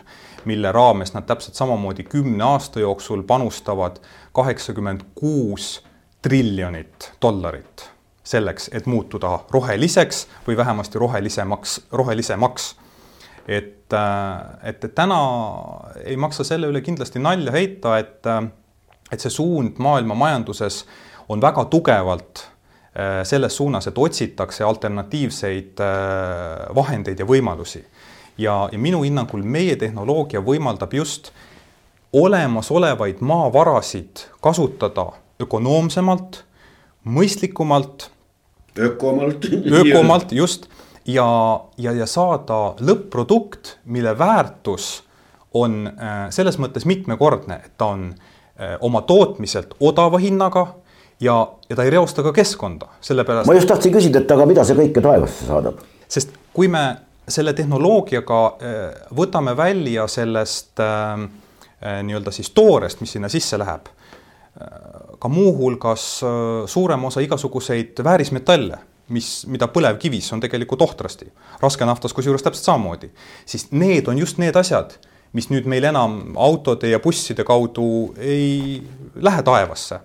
mille 0.45 0.71
raames 0.74 1.13
nad 1.13 1.28
täpselt 1.30 1.56
samamoodi 1.56 2.04
kümne 2.10 2.43
aasta 2.43 2.84
jooksul 2.84 3.24
panustavad 3.24 4.02
kaheksakümmend 4.34 5.08
kuus 5.15 5.78
triljonit 6.21 7.12
dollarit 7.21 7.90
selleks, 8.23 8.69
et 8.73 8.86
muutuda 8.86 9.39
roheliseks 9.51 10.27
või 10.47 10.57
vähemasti 10.57 10.99
rohelisemaks, 10.99 11.81
rohelisemaks. 11.91 12.75
äh, 13.49 13.60
et, 14.63 14.84
et 14.84 14.95
täna 14.95 15.19
ei 16.05 16.17
maksa 16.17 16.43
selle 16.43 16.67
üle 16.67 16.81
kindlasti 16.81 17.19
nalja 17.19 17.51
heita, 17.51 17.97
et, 17.97 18.25
äh, 18.25 18.43
et 19.12 19.19
see 19.19 19.34
suund 19.34 19.81
maailma 19.81 20.15
majanduses 20.15 20.86
on 21.29 21.41
väga 21.41 21.65
tugevalt 21.65 22.45
äh, 22.45 23.23
selles 23.23 23.57
suunas, 23.57 23.88
et 23.88 23.97
otsitakse 23.97 24.63
alternatiivseid 24.63 25.81
vahendeid 26.75 27.19
ja 27.19 27.25
võimalusi. 27.25 27.84
ja, 28.38 28.69
ja 28.71 28.77
minu 28.79 29.01
hinnangul 29.03 29.43
meie 29.43 29.75
tehnoloogia 29.75 30.41
võimaldab 30.41 30.93
just 30.93 31.31
olemasolevaid 32.13 33.21
maavarasid 33.21 34.27
kasutada 34.41 35.12
ökonoomsemalt, 35.41 36.43
mõistlikumalt. 37.03 38.09
ökomalt. 38.79 39.45
ökomalt, 39.81 40.31
just 40.31 40.69
ja, 41.05 41.61
ja, 41.77 41.91
ja 41.91 42.05
saada 42.05 42.75
lõpp-produkt, 42.79 43.77
mille 43.85 44.17
väärtus 44.17 45.03
on 45.53 45.87
äh, 45.87 46.29
selles 46.29 46.59
mõttes 46.61 46.85
mitmekordne, 46.87 47.61
et 47.65 47.73
ta 47.77 47.91
on 47.95 48.11
äh, 48.13 48.77
oma 48.81 49.01
tootmiselt 49.01 49.75
odava 49.79 50.19
hinnaga 50.21 50.67
ja, 51.21 51.35
ja 51.69 51.75
ta 51.75 51.83
ei 51.83 51.93
reosta 51.93 52.23
ka 52.23 52.33
keskkonda, 52.35 52.87
sellepärast. 53.01 53.49
ma 53.49 53.57
just 53.57 53.71
tahtsin 53.71 53.93
küsida, 53.93 54.21
et 54.21 54.31
aga 54.31 54.47
mida 54.49 54.65
see 54.67 54.77
kõike 54.77 55.03
taevasse 55.03 55.47
saadab? 55.49 55.81
sest 56.11 56.35
kui 56.53 56.69
me 56.71 56.85
selle 57.31 57.53
tehnoloogiaga 57.57 58.41
äh, 58.45 58.83
võtame 59.17 59.55
välja 59.57 60.07
sellest 60.11 60.79
äh, 60.83 61.25
nii-öelda 61.81 62.31
siis 62.31 62.51
toorest, 62.53 63.01
mis 63.01 63.17
sinna 63.17 63.29
sisse 63.31 63.57
läheb, 63.57 63.87
ka 65.21 65.29
muuhulgas 65.29 66.05
suurem 66.71 67.03
osa 67.05 67.21
igasuguseid 67.21 67.99
väärismetalle 68.03 68.79
mis, 69.12 69.29
mida 69.51 69.67
põlevkivis 69.71 70.31
on 70.36 70.41
tegelikult 70.43 70.84
ohtrasti, 70.86 71.29
raskenaftas 71.62 72.15
kusjuures 72.15 72.43
täpselt 72.45 72.67
samamoodi, 72.69 73.12
siis 73.45 73.69
need 73.71 74.07
on 74.12 74.19
just 74.19 74.39
need 74.41 74.55
asjad, 74.57 74.95
mis 75.38 75.49
nüüd 75.51 75.67
meil 75.71 75.88
enam 75.91 76.36
autode 76.39 76.91
ja 76.91 76.99
busside 77.03 77.45
kaudu 77.47 77.86
ei 78.19 78.81
lähe 79.15 79.43
taevasse, 79.47 80.01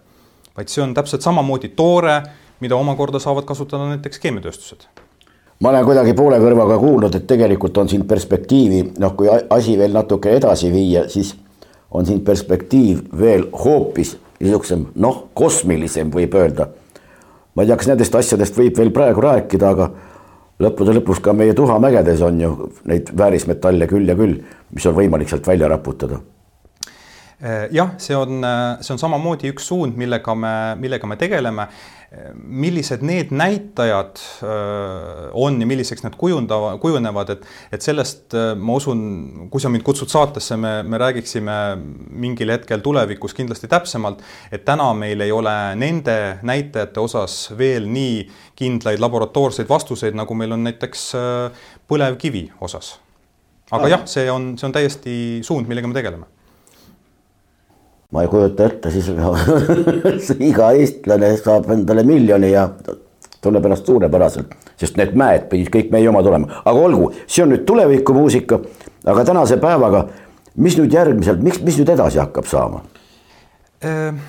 vaid 0.56 0.72
see 0.72 0.84
on 0.84 0.94
täpselt 0.96 1.24
samamoodi 1.26 1.72
toore, 1.78 2.20
mida 2.60 2.76
omakorda 2.78 3.20
saavad 3.22 3.46
kasutada 3.48 3.90
näiteks 3.92 4.22
keemiatööstused. 4.22 4.86
Ma 5.60 5.72
olen 5.72 5.86
kuidagi 5.88 6.12
poole 6.16 6.36
kõrvaga 6.40 6.76
kuulnud, 6.80 7.14
et 7.16 7.26
tegelikult 7.28 7.78
on 7.80 7.88
siin 7.88 8.04
perspektiivi, 8.08 8.82
noh, 9.00 9.14
kui 9.16 9.30
asi 9.32 9.76
veel 9.78 9.94
natuke 9.96 10.34
edasi 10.36 10.68
viia, 10.72 11.06
siis 11.08 11.32
on 11.96 12.04
siin 12.06 12.20
perspektiiv 12.24 13.06
veel 13.16 13.46
hoopis 13.64 14.16
niisugusem 14.40 14.88
noh, 15.02 15.22
kosmilisem 15.34 16.10
võib 16.12 16.34
öelda 16.36 16.68
ma 17.56 17.64
ei 17.64 17.70
tea, 17.70 17.78
kas 17.80 17.90
nendest 17.90 18.14
asjadest 18.18 18.58
võib 18.58 18.76
veel 18.78 18.92
praegu 18.94 19.24
rääkida, 19.24 19.72
aga 19.72 19.90
lõppude 20.62 20.94
lõpuks 20.98 21.22
ka 21.24 21.34
meie 21.36 21.56
tuhamägedes 21.56 22.22
on 22.24 22.40
ju 22.40 22.70
neid 22.88 23.12
väärismetalle 23.16 23.88
küll 23.90 24.08
ja 24.08 24.16
küll, 24.18 24.40
mis 24.72 24.88
on 24.88 24.96
võimalik 24.96 25.32
sealt 25.32 25.48
välja 25.48 25.70
raputada 25.72 26.20
jah, 27.72 27.90
see 28.00 28.16
on, 28.16 28.40
see 28.80 28.94
on 28.94 29.00
samamoodi 29.00 29.50
üks 29.52 29.66
suund, 29.68 29.96
millega 30.00 30.32
me, 30.34 30.52
millega 30.80 31.08
me 31.08 31.18
tegeleme. 31.20 31.66
Millised 32.36 33.02
need 33.02 33.32
näitajad 33.34 34.20
äh, 34.46 35.30
on 35.34 35.60
ja 35.60 35.66
milliseks 35.66 36.04
need 36.04 36.14
kujundava, 36.18 36.76
kujunevad, 36.82 37.32
et, 37.34 37.46
et 37.74 37.82
sellest 37.82 38.36
ma 38.60 38.76
usun, 38.78 39.00
kui 39.50 39.62
sa 39.62 39.70
mind 39.72 39.84
kutsud 39.86 40.12
saatesse, 40.12 40.58
me, 40.60 40.74
me 40.86 41.00
räägiksime 41.02 41.56
mingil 42.22 42.54
hetkel 42.54 42.84
tulevikus 42.84 43.34
kindlasti 43.36 43.70
täpsemalt, 43.72 44.22
et 44.54 44.64
täna 44.68 44.92
meil 44.94 45.24
ei 45.26 45.34
ole 45.34 45.56
nende 45.78 46.16
näitajate 46.46 47.02
osas 47.02 47.40
veel 47.58 47.90
nii 47.90 48.22
kindlaid 48.56 49.02
laboratoorseid 49.02 49.68
vastuseid, 49.68 50.14
nagu 50.16 50.38
meil 50.38 50.54
on 50.54 50.64
näiteks 50.68 51.10
põlevkivi 51.90 52.46
osas. 52.62 52.96
aga 53.74 53.90
jah, 53.90 54.06
see 54.06 54.30
on, 54.30 54.54
see 54.58 54.68
on 54.68 54.78
täiesti 54.78 55.18
suund, 55.46 55.66
millega 55.66 55.90
me 55.90 55.98
tegeleme 55.98 56.35
ma 58.12 58.22
ei 58.22 58.28
kujuta 58.30 58.66
ette, 58.66 58.90
siis 58.94 59.08
iga 60.50 60.70
eestlane 60.78 61.32
saab 61.40 61.70
endale 61.74 62.04
miljoni 62.06 62.52
ja 62.52 62.68
tunneb 63.42 63.66
ennast 63.66 63.86
suurepäraselt, 63.86 64.54
sest 64.78 64.98
need 65.00 65.16
mäed 65.18 65.48
pidid 65.50 65.70
kõik 65.74 65.90
meie 65.94 66.08
omad 66.10 66.26
olema, 66.26 66.62
aga 66.64 66.84
olgu, 66.88 67.10
see 67.26 67.44
on 67.44 67.52
nüüd 67.54 67.66
tulevikumuusika, 67.68 68.60
aga 69.12 69.24
tänase 69.26 69.58
päevaga, 69.62 70.06
mis 70.62 70.78
nüüd 70.78 70.94
järgmiselt, 70.94 71.42
miks, 71.44 71.60
mis 71.66 71.78
nüüd 71.80 71.92
edasi 71.94 72.22
hakkab 72.22 72.48
saama? 72.50 72.82
Ehm, 73.84 74.22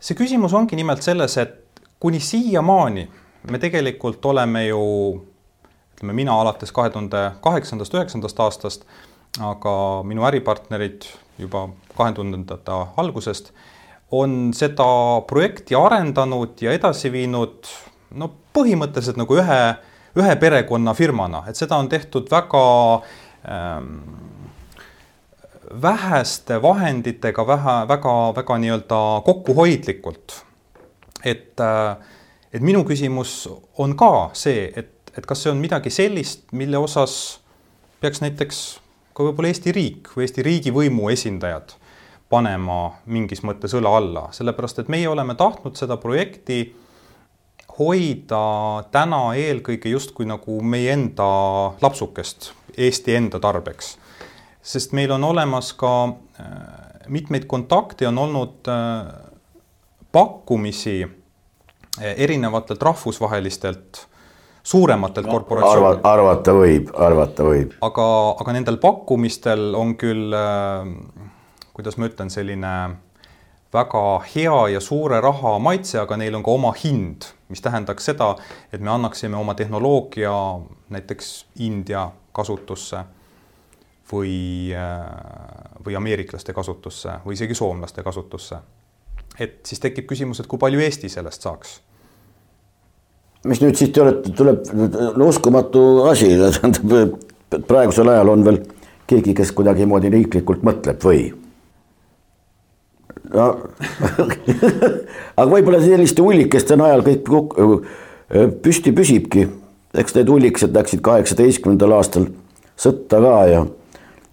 see 0.00 0.18
küsimus 0.18 0.54
ongi 0.56 0.78
nimelt 0.78 1.04
selles, 1.04 1.36
et 1.42 1.82
kuni 2.00 2.20
siiamaani 2.24 3.08
me 3.50 3.58
tegelikult 3.60 4.24
oleme 4.26 4.66
ju 4.66 4.80
ütleme, 6.00 6.16
mina 6.16 6.36
alates 6.40 6.72
kahe 6.72 6.90
tuhande 6.90 7.30
kaheksandast, 7.44 7.94
üheksandast 7.94 8.40
aastast, 8.40 8.86
aga 9.40 9.72
minu 10.08 10.24
äripartnerid 10.28 11.04
juba 11.40 11.68
kahe 11.96 12.14
tuhandendate 12.16 12.78
algusest, 13.00 13.52
on 14.10 14.50
seda 14.56 14.86
projekti 15.28 15.76
arendanud 15.78 16.58
ja 16.62 16.74
edasi 16.74 17.12
viinud 17.12 17.68
no 18.18 18.30
põhimõtteliselt 18.54 19.20
nagu 19.20 19.38
ühe, 19.38 19.60
ühe 20.18 20.34
perekonna 20.42 20.94
firmana, 20.98 21.44
et 21.48 21.58
seda 21.58 21.78
on 21.78 21.88
tehtud 21.90 22.30
väga 22.30 22.64
ähm, 23.46 24.00
väheste 25.82 26.58
vahenditega, 26.62 27.46
vähe, 27.46 27.76
väga, 27.88 28.14
väga 28.36 28.58
nii-öelda 28.58 29.00
kokkuhoidlikult. 29.24 30.44
et, 31.24 31.60
äh, 31.60 31.96
et 32.52 32.62
minu 32.62 32.84
küsimus 32.84 33.48
on 33.78 33.96
ka 33.96 34.30
see, 34.32 34.72
et, 34.76 35.12
et 35.16 35.26
kas 35.26 35.42
see 35.42 35.52
on 35.52 35.60
midagi 35.60 35.90
sellist, 35.90 36.46
mille 36.52 36.78
osas 36.78 37.40
peaks 38.00 38.22
näiteks 38.24 38.80
ka 39.14 39.26
võib-olla 39.26 39.50
Eesti 39.50 39.72
riik 39.72 40.12
või 40.16 40.26
Eesti 40.26 40.44
riigivõimu 40.46 41.10
esindajad 41.12 41.74
panema 42.30 42.92
mingis 43.10 43.42
mõttes 43.42 43.74
õla 43.74 43.96
alla, 43.98 44.28
sellepärast 44.34 44.82
et 44.82 44.92
meie 44.92 45.08
oleme 45.10 45.34
tahtnud 45.34 45.78
seda 45.78 45.96
projekti 46.00 46.62
hoida 47.78 48.42
täna 48.92 49.22
eelkõige 49.38 49.90
justkui 49.90 50.28
nagu 50.28 50.60
meie 50.62 50.92
enda 50.94 51.26
lapsukest 51.82 52.52
Eesti 52.76 53.16
enda 53.18 53.40
tarbeks. 53.40 53.96
sest 54.62 54.92
meil 54.92 55.10
on 55.10 55.24
olemas 55.24 55.72
ka 55.72 55.92
äh, 56.04 56.50
mitmeid 57.08 57.46
kontakte, 57.48 58.08
on 58.08 58.18
olnud 58.18 58.68
äh, 58.68 59.08
pakkumisi 60.12 61.02
äh, 61.02 62.14
erinevatelt 62.16 62.82
rahvusvahelistelt 62.82 64.06
suurematelt 64.62 65.26
no, 65.26 65.32
korporatsioonidelt 65.32 66.04
arva,. 66.04 66.12
arvata 66.12 66.54
võib, 66.54 66.90
arvata 66.94 67.44
võib. 67.46 67.74
aga, 67.80 68.06
aga 68.40 68.56
nendel 68.56 68.80
pakkumistel 68.82 69.74
on 69.78 69.94
küll 70.00 70.36
äh, 70.36 71.30
kuidas 71.80 71.96
ma 71.96 72.10
ütlen, 72.10 72.30
selline 72.30 72.72
väga 73.72 74.02
hea 74.34 74.56
ja 74.74 74.80
suure 74.84 75.20
raha 75.20 75.54
maitse, 75.62 76.00
aga 76.02 76.18
neil 76.20 76.36
on 76.36 76.44
ka 76.44 76.52
oma 76.52 76.72
hind, 76.76 77.30
mis 77.48 77.62
tähendaks 77.64 78.10
seda, 78.10 78.34
et 78.72 78.82
me 78.82 78.90
annaksime 78.92 79.38
oma 79.38 79.54
tehnoloogia 79.56 80.32
näiteks 80.92 81.30
India 81.64 82.08
kasutusse 82.36 83.04
või, 84.12 84.74
või 85.86 85.96
ameeriklaste 85.96 86.52
kasutusse 86.52 87.20
või 87.24 87.38
isegi 87.38 87.54
soomlaste 87.54 88.02
kasutusse. 88.02 88.58
et 89.38 89.60
siis 89.66 89.80
tekib 89.80 90.06
küsimus, 90.10 90.40
et 90.40 90.46
kui 90.50 90.58
palju 90.58 90.80
Eesti 90.80 91.08
sellest 91.08 91.46
saaks 91.46 91.80
mis 93.48 93.62
nüüd 93.62 93.78
siis 93.78 93.92
te 93.94 94.02
olete, 94.02 94.32
tuleb 94.36 94.66
no, 94.74 95.28
uskumatu 95.28 95.84
asi, 96.10 96.32
tähendab 96.40 97.62
praegusel 97.68 98.10
ajal 98.12 98.34
on 98.34 98.44
veel 98.46 98.60
keegi, 99.10 99.34
kes 99.36 99.54
kuidagimoodi 99.56 100.12
riiklikult 100.12 100.66
mõtleb 100.66 101.02
või? 101.06 101.30
no 103.34 103.48
aga 105.40 105.48
võib-olla 105.50 105.80
selliste 105.82 106.22
hullikeste 106.24 106.78
najal 106.78 107.04
kõik 107.06 107.26
püsti 108.62 108.94
püsibki. 108.94 109.48
eks 109.94 110.14
need 110.14 110.30
hullikesed 110.30 110.74
läksid 110.74 111.02
kaheksateistkümnendal 111.02 111.96
aastal 111.96 112.28
sõtta 112.78 113.18
ka 113.22 113.36
ja, 113.50 113.62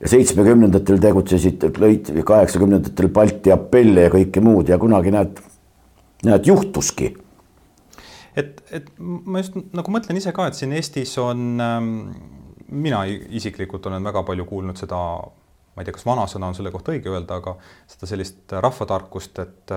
ja 0.01 0.11
seitsmekümnendatel 0.11 0.99
tegutsesid, 1.01 1.63
lõid 1.81 2.11
kaheksakümnendatel 2.25 3.09
Balti 3.13 3.53
apelle 3.53 4.05
ja 4.05 4.13
kõike 4.13 4.43
muud 4.43 4.69
ja 4.69 4.77
kunagi 4.81 5.13
näed, 5.15 5.39
näed 6.27 6.47
juhtuski. 6.47 7.15
Et, 8.37 8.61
et 8.71 8.87
ma 8.99 9.41
just 9.41 9.57
nagu 9.75 9.93
mõtlen 9.93 10.19
ise 10.19 10.33
ka, 10.35 10.47
et 10.49 10.57
siin 10.57 10.75
Eestis 10.77 11.15
on 11.21 11.63
ähm, 11.63 11.91
mina 12.67 13.03
isiklikult 13.07 13.85
olen 13.89 14.03
väga 14.03 14.23
palju 14.27 14.45
kuulnud 14.47 14.79
seda 14.79 14.99
ma 15.77 15.83
ei 15.83 15.87
tea, 15.87 15.93
kas 15.93 16.07
vanasõna 16.07 16.49
on 16.49 16.55
selle 16.57 16.71
kohta 16.73 16.93
õige 16.93 17.11
öelda, 17.11 17.37
aga 17.37 17.53
seda 17.89 18.09
sellist 18.09 18.55
rahvatarkust, 18.65 19.43
et 19.43 19.75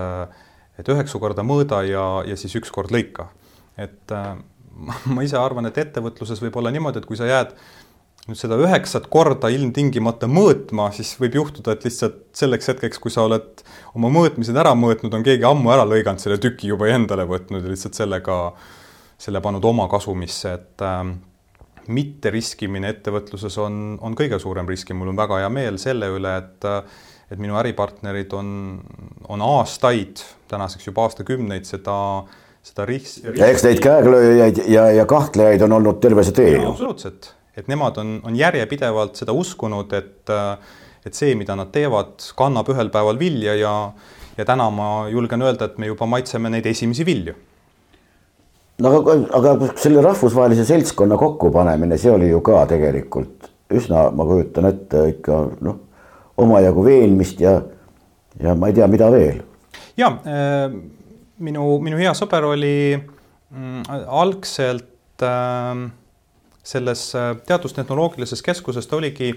et 0.80 0.88
üheksa 0.88 1.18
korda 1.20 1.44
mõõda 1.44 1.82
ja, 1.84 2.04
ja 2.24 2.36
siis 2.40 2.54
üks 2.56 2.72
kord 2.72 2.92
lõika. 2.94 3.28
et 3.76 4.14
ma 5.14 5.24
ise 5.26 5.36
arvan, 5.36 5.68
et 5.68 5.78
ettevõtluses 5.78 6.40
võib 6.40 6.56
olla 6.56 6.72
niimoodi, 6.72 7.02
et 7.02 7.08
kui 7.08 7.18
sa 7.20 7.28
jääd 7.28 7.52
nüüd 8.28 8.38
seda 8.38 8.58
üheksat 8.60 9.08
korda 9.10 9.48
ilmtingimata 9.52 10.28
mõõtma, 10.30 10.90
siis 10.94 11.14
võib 11.20 11.38
juhtuda, 11.40 11.74
et 11.74 11.86
lihtsalt 11.88 12.20
selleks 12.36 12.70
hetkeks, 12.72 13.00
kui 13.02 13.12
sa 13.12 13.24
oled 13.26 13.64
oma 13.96 14.10
mõõtmised 14.12 14.56
ära 14.60 14.74
mõõtnud, 14.78 15.14
on 15.16 15.24
keegi 15.26 15.46
ammu 15.48 15.72
ära 15.72 15.86
lõiganud 15.88 16.22
selle 16.22 16.38
tüki 16.42 16.70
juba 16.70 16.90
endale 16.92 17.26
võtnud 17.28 17.64
ja 17.64 17.72
lihtsalt 17.72 17.98
sellega, 17.98 18.38
selle 19.20 19.42
pannud 19.44 19.64
oma 19.66 19.88
kasumisse, 19.90 20.52
et 20.60 20.84
äh, 20.84 21.02
mitteriskimine 21.90 22.92
ettevõtluses 22.94 23.56
on, 23.60 23.96
on 24.04 24.16
kõige 24.18 24.38
suurem 24.42 24.68
risk 24.68 24.92
ja 24.92 24.98
mul 24.98 25.12
on 25.12 25.18
väga 25.18 25.40
hea 25.42 25.50
meel 25.52 25.80
selle 25.80 26.12
üle, 26.14 26.36
et 26.44 26.70
et 27.30 27.38
minu 27.38 27.54
äripartnerid 27.60 28.32
on, 28.34 28.48
on 29.30 29.42
aastaid, 29.46 30.18
tänaseks 30.50 30.88
juba 30.88 31.04
aastakümneid 31.06 31.68
seda, 31.68 31.96
seda 32.66 32.86
risk, 32.88 33.20
risk.... 33.22 33.38
ja 33.38 33.50
eks 33.52 33.66
neid 33.68 33.82
käeglööjaid 33.84 34.64
ja, 34.66 34.88
ja 34.96 35.04
kahtlejaid 35.10 35.62
on 35.66 35.76
olnud 35.78 36.00
terve 36.02 36.24
see 36.26 36.34
tee 36.40 36.56
ju. 36.56 36.72
absoluutselt, 36.72 37.30
et 37.60 37.68
nemad 37.70 37.98
on, 38.00 38.16
on 38.24 38.36
järjepidevalt 38.36 39.20
seda 39.20 39.36
uskunud, 39.36 39.92
et 39.96 40.32
et 41.00 41.16
see, 41.16 41.32
mida 41.38 41.54
nad 41.56 41.70
teevad, 41.72 42.18
kannab 42.36 42.68
ühel 42.72 42.90
päeval 42.92 43.20
vilja 43.20 43.54
ja 43.56 43.74
ja 44.38 44.46
täna 44.48 44.70
ma 44.72 45.08
julgen 45.10 45.42
öelda, 45.42 45.68
et 45.68 45.78
me 45.78 45.90
juba 45.90 46.08
maitseme 46.08 46.50
neid 46.52 46.66
esimesi 46.66 47.04
vilju. 47.06 47.34
no 48.80 48.92
aga, 48.96 49.16
aga 49.36 49.72
selle 49.76 50.02
rahvusvahelise 50.04 50.64
seltskonna 50.64 51.18
kokkupanemine, 51.20 51.98
see 52.00 52.12
oli 52.12 52.30
ju 52.30 52.40
ka 52.44 52.64
tegelikult 52.70 53.50
üsna, 53.76 54.08
ma 54.16 54.26
kujutan 54.26 54.70
ette 54.70 55.04
ikka 55.12 55.40
noh, 55.66 55.76
omajagu 56.40 56.84
veenmist 56.86 57.42
ja, 57.44 57.58
ja 58.40 58.56
ma 58.58 58.70
ei 58.70 58.78
tea, 58.78 58.88
mida 58.90 59.10
veel. 59.12 59.42
ja 60.00 60.14
äh, 60.24 60.72
minu, 61.38 61.76
minu 61.84 62.00
hea 62.00 62.14
sõber 62.16 62.48
oli 62.54 62.76
mm, 62.96 63.84
algselt 64.08 65.26
äh, 65.26 65.84
selles 66.62 67.14
äh, 67.14 67.36
teadustehnoloogilises 67.46 68.42
keskuses, 68.42 68.86
ta 68.86 68.96
oligi 68.96 69.32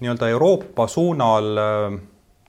nii-öelda 0.00 0.28
Euroopa 0.28 0.86
suunal 0.86 1.56
äh, 1.56 2.00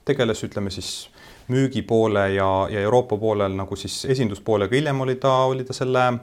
tegeles, 0.06 0.44
ütleme 0.44 0.70
siis 0.70 1.10
müügi 1.48 1.82
poole 1.82 2.30
ja, 2.34 2.68
ja 2.70 2.80
Euroopa 2.80 3.18
poolel 3.18 3.56
nagu 3.56 3.76
siis 3.76 4.06
esinduspoolega, 4.06 4.76
hiljem 4.76 5.02
oli 5.02 5.16
ta, 5.16 5.34
oli 5.48 5.64
ta 5.64 5.74
selle 5.74 6.14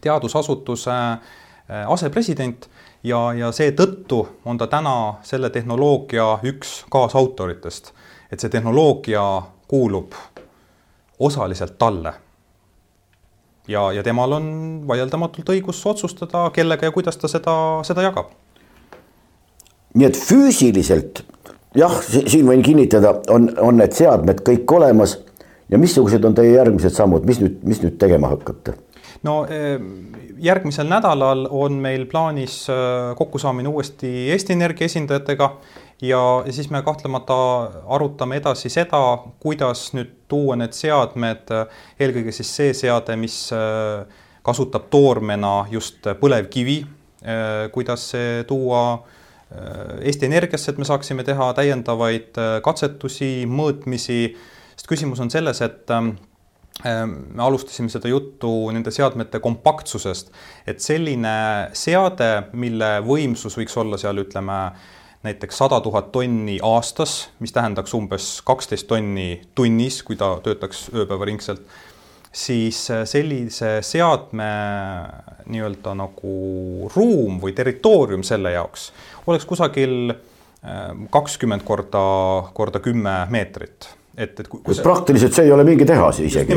teadusasutuse 0.00 0.90
äh, 0.90 1.86
asepresident 1.88 2.68
ja, 3.02 3.32
ja 3.32 3.52
seetõttu 3.52 4.20
on 4.44 4.58
ta 4.58 4.66
täna 4.66 4.96
selle 5.22 5.50
tehnoloogia 5.50 6.38
üks 6.44 6.84
kaasautoritest. 6.90 7.92
et 8.32 8.40
see 8.40 8.50
tehnoloogia 8.50 9.22
kuulub 9.68 10.12
osaliselt 11.18 11.78
talle. 11.78 12.12
Ja, 13.68 13.92
ja 13.92 14.02
temal 14.06 14.32
on 14.38 14.46
vaieldamatult 14.88 15.52
õigus 15.54 15.82
otsustada, 15.86 16.48
kellega 16.54 16.88
ja 16.88 16.94
kuidas 16.94 17.18
ta 17.20 17.28
seda, 17.28 17.54
seda 17.86 18.06
jagab. 18.06 18.32
nii 19.94 20.06
et 20.06 20.16
füüsiliselt 20.16 21.24
jah, 21.76 21.96
siin 22.02 22.46
võin 22.48 22.62
kinnitada, 22.62 23.16
on, 23.30 23.50
on 23.58 23.80
need 23.80 23.94
seadmed 23.96 24.42
kõik 24.46 24.76
olemas 24.78 25.18
ja 25.70 25.78
missugused 25.78 26.24
on 26.24 26.34
teie 26.34 26.54
järgmised 26.56 26.94
sammud, 26.94 27.26
mis 27.26 27.40
nüüd, 27.42 27.60
mis 27.66 27.82
nüüd 27.84 27.98
tegema 28.00 28.32
hakkate? 28.32 28.76
no 29.26 29.42
eh, 29.50 29.76
järgmisel 30.40 30.88
nädalal 30.88 31.46
on 31.50 31.78
meil 31.82 32.06
plaanis 32.10 32.62
eh, 32.72 33.12
kokkusaamine 33.18 33.68
uuesti 33.68 34.30
Eesti 34.32 34.56
Energia 34.56 34.90
esindajatega 34.90 35.52
ja, 36.00 36.42
ja 36.46 36.52
siis 36.52 36.70
me 36.70 36.82
kahtlemata 36.82 37.36
arutame 37.92 38.40
edasi 38.40 38.70
seda, 38.72 39.00
kuidas 39.42 39.90
nüüd 39.96 40.14
tuua 40.30 40.56
need 40.60 40.76
seadmed, 40.76 41.52
eelkõige 42.00 42.34
siis 42.34 42.50
see 42.56 42.74
seade, 42.76 43.16
mis 43.20 43.36
eh, 43.56 44.04
kasutab 44.46 44.88
toormena 44.92 45.66
just 45.70 46.06
põlevkivi, 46.20 46.78
kuidas 47.74 48.06
see 48.14 48.44
tuua 48.48 48.84
Eesti 50.00 50.24
Energiasse, 50.24 50.70
et 50.70 50.78
me 50.80 50.86
saaksime 50.88 51.24
teha 51.26 51.50
täiendavaid 51.58 52.38
katsetusi, 52.64 53.44
mõõtmisi, 53.50 54.22
sest 54.72 54.88
küsimus 54.88 55.20
on 55.20 55.28
selles, 55.28 55.60
et 55.66 55.90
me 56.84 57.42
alustasime 57.42 57.90
seda 57.92 58.08
juttu 58.08 58.70
nende 58.72 58.92
seadmete 58.94 59.40
kompaktsusest, 59.42 60.30
et 60.70 60.80
selline 60.80 61.34
seade, 61.76 62.30
mille 62.52 62.92
võimsus 63.04 63.58
võiks 63.58 63.76
olla 63.82 63.98
seal, 64.00 64.22
ütleme 64.22 64.60
näiteks 65.22 65.58
sada 65.58 65.80
tuhat 65.80 66.12
tonni 66.12 66.58
aastas, 66.62 67.28
mis 67.38 67.52
tähendaks 67.52 67.94
umbes 67.94 68.40
kaksteist 68.44 68.88
tonni 68.88 69.42
tunnis, 69.54 70.02
kui 70.02 70.16
ta 70.16 70.32
töötaks 70.42 70.88
ööpäevaringselt, 70.94 71.62
siis 72.32 72.78
sellise 73.04 73.78
seadme 73.84 74.50
nii-öelda 75.50 75.94
nagu 75.98 76.34
ruum 76.94 77.40
või 77.42 77.52
territoorium 77.56 78.22
selle 78.22 78.54
jaoks 78.54 78.92
oleks 79.26 79.44
kusagil 79.50 80.12
ehm, 80.12 81.08
kakskümmend 81.10 81.66
korda, 81.66 82.04
korda 82.54 82.78
kümme 82.84 83.16
meetrit 83.34 83.90
et, 84.16 84.40
et 84.40 84.48
kui, 84.48 84.60
kui 84.64 84.76
see... 84.76 84.84
praktiliselt 84.84 85.36
see 85.36 85.48
ei 85.48 85.54
ole 85.54 85.64
mingi 85.66 85.86
tehas 85.88 86.20
isegi. 86.24 86.56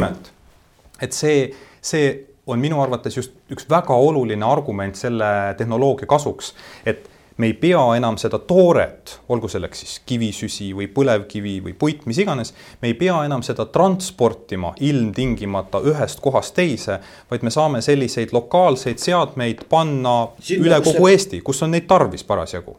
et 1.02 1.16
see, 1.16 1.48
see 1.82 2.12
on 2.48 2.60
minu 2.60 2.82
arvates 2.84 3.18
just 3.18 3.36
üks 3.54 3.68
väga 3.70 3.96
oluline 3.96 4.46
argument 4.46 5.00
selle 5.00 5.28
tehnoloogia 5.58 6.10
kasuks, 6.10 6.54
et 6.86 7.08
me 7.38 7.46
ei 7.50 7.54
pea 7.54 7.82
enam 7.98 8.18
seda 8.22 8.38
tooret, 8.40 9.18
olgu 9.30 9.50
selleks 9.50 9.84
siis 9.84 9.94
kivisüsi 10.06 10.70
või 10.78 10.88
põlevkivi 10.94 11.56
või 11.66 11.74
puit, 11.80 12.06
mis 12.10 12.20
iganes, 12.22 12.54
me 12.82 12.92
ei 12.92 12.98
pea 12.98 13.16
enam 13.26 13.44
seda 13.46 13.66
transportima 13.66 14.74
ilmtingimata 14.80 15.82
ühest 15.90 16.22
kohast 16.22 16.56
teise, 16.58 17.00
vaid 17.32 17.46
me 17.46 17.54
saame 17.54 17.82
selliseid 17.82 18.34
lokaalseid 18.36 19.02
seadmeid 19.02 19.66
panna 19.70 20.18
Siin 20.40 20.66
üle 20.66 20.82
kogu 20.82 21.08
see... 21.08 21.14
Eesti, 21.14 21.42
kus 21.46 21.64
on 21.66 21.74
neid 21.74 21.88
tarvis 21.90 22.24
parasjagu. 22.24 22.78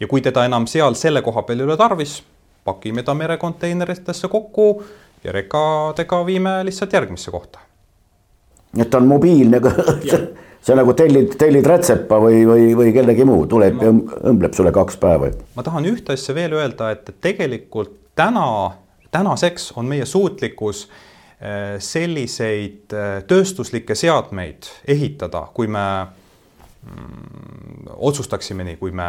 ja 0.00 0.06
kui 0.06 0.20
teda 0.22 0.44
enam 0.46 0.66
seal 0.70 0.94
selle 0.94 1.22
koha 1.26 1.42
peal 1.42 1.60
ei 1.60 1.66
ole 1.66 1.76
tarvis, 1.76 2.20
pakime 2.64 3.02
ta 3.02 3.14
merekonteineritesse 3.14 4.28
kokku 4.28 4.84
ja 5.24 5.32
rekadega 5.32 6.26
viime 6.26 6.64
lihtsalt 6.64 6.92
järgmisse 6.92 7.30
kohta. 7.30 7.67
Et 8.76 8.90
ta 8.90 9.00
on 9.00 9.08
mobiilne 9.08 9.60
see 10.60 10.76
nagu 10.80 10.92
tellid, 10.96 11.32
tellid 11.40 11.66
rätsepa 11.66 12.18
või, 12.20 12.42
või, 12.48 12.66
või 12.76 12.92
kellegi 12.96 13.26
muu, 13.28 13.46
tuleb 13.50 13.82
ja 13.82 13.92
õmbleb 13.92 14.56
sulle 14.56 14.72
kaks 14.74 14.98
päeva. 15.00 15.30
ma 15.56 15.64
tahan 15.66 15.88
ühte 15.88 16.16
asja 16.16 16.36
veel 16.36 16.56
öelda, 16.58 16.92
et 16.92 17.08
tegelikult 17.24 17.94
täna, 18.18 18.48
tänaseks 19.14 19.72
on 19.78 19.88
meie 19.88 20.06
suutlikkus 20.06 20.86
eh, 21.40 21.78
selliseid 21.82 22.94
eh, 22.96 23.10
tööstuslikke 23.30 23.96
seadmeid 23.98 24.68
ehitada, 24.88 25.46
kui 25.54 25.70
me 25.70 25.86
mm, 26.04 27.94
otsustaksime 27.96 28.66
nii, 28.68 28.76
kui 28.82 28.92
me, 28.92 29.08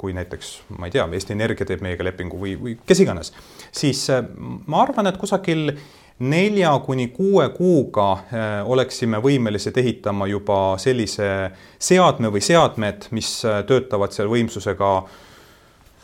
kui 0.00 0.16
näiteks 0.16 0.52
ma 0.78 0.90
ei 0.90 0.96
tea, 0.96 1.06
Eesti 1.06 1.36
Energia 1.36 1.68
teeb 1.68 1.84
meiega 1.86 2.06
lepingu 2.08 2.40
või, 2.40 2.56
või 2.58 2.76
kes 2.86 3.04
iganes, 3.06 3.34
siis 3.70 4.02
äh, 4.10 4.24
ma 4.66 4.82
arvan, 4.82 5.12
et 5.12 5.20
kusagil 5.20 5.76
nelja 6.20 6.78
kuni 6.84 7.08
kuue 7.08 7.48
kuuga 7.48 8.12
äh, 8.12 8.46
oleksime 8.64 9.18
võimelised 9.24 9.76
ehitama 9.80 10.28
juba 10.28 10.76
sellise 10.78 11.50
seadme 11.80 12.28
või 12.32 12.42
seadmed, 12.44 13.08
mis 13.16 13.38
äh, 13.48 13.62
töötavad 13.66 14.12
seal 14.12 14.28
võimsusega 14.28 14.90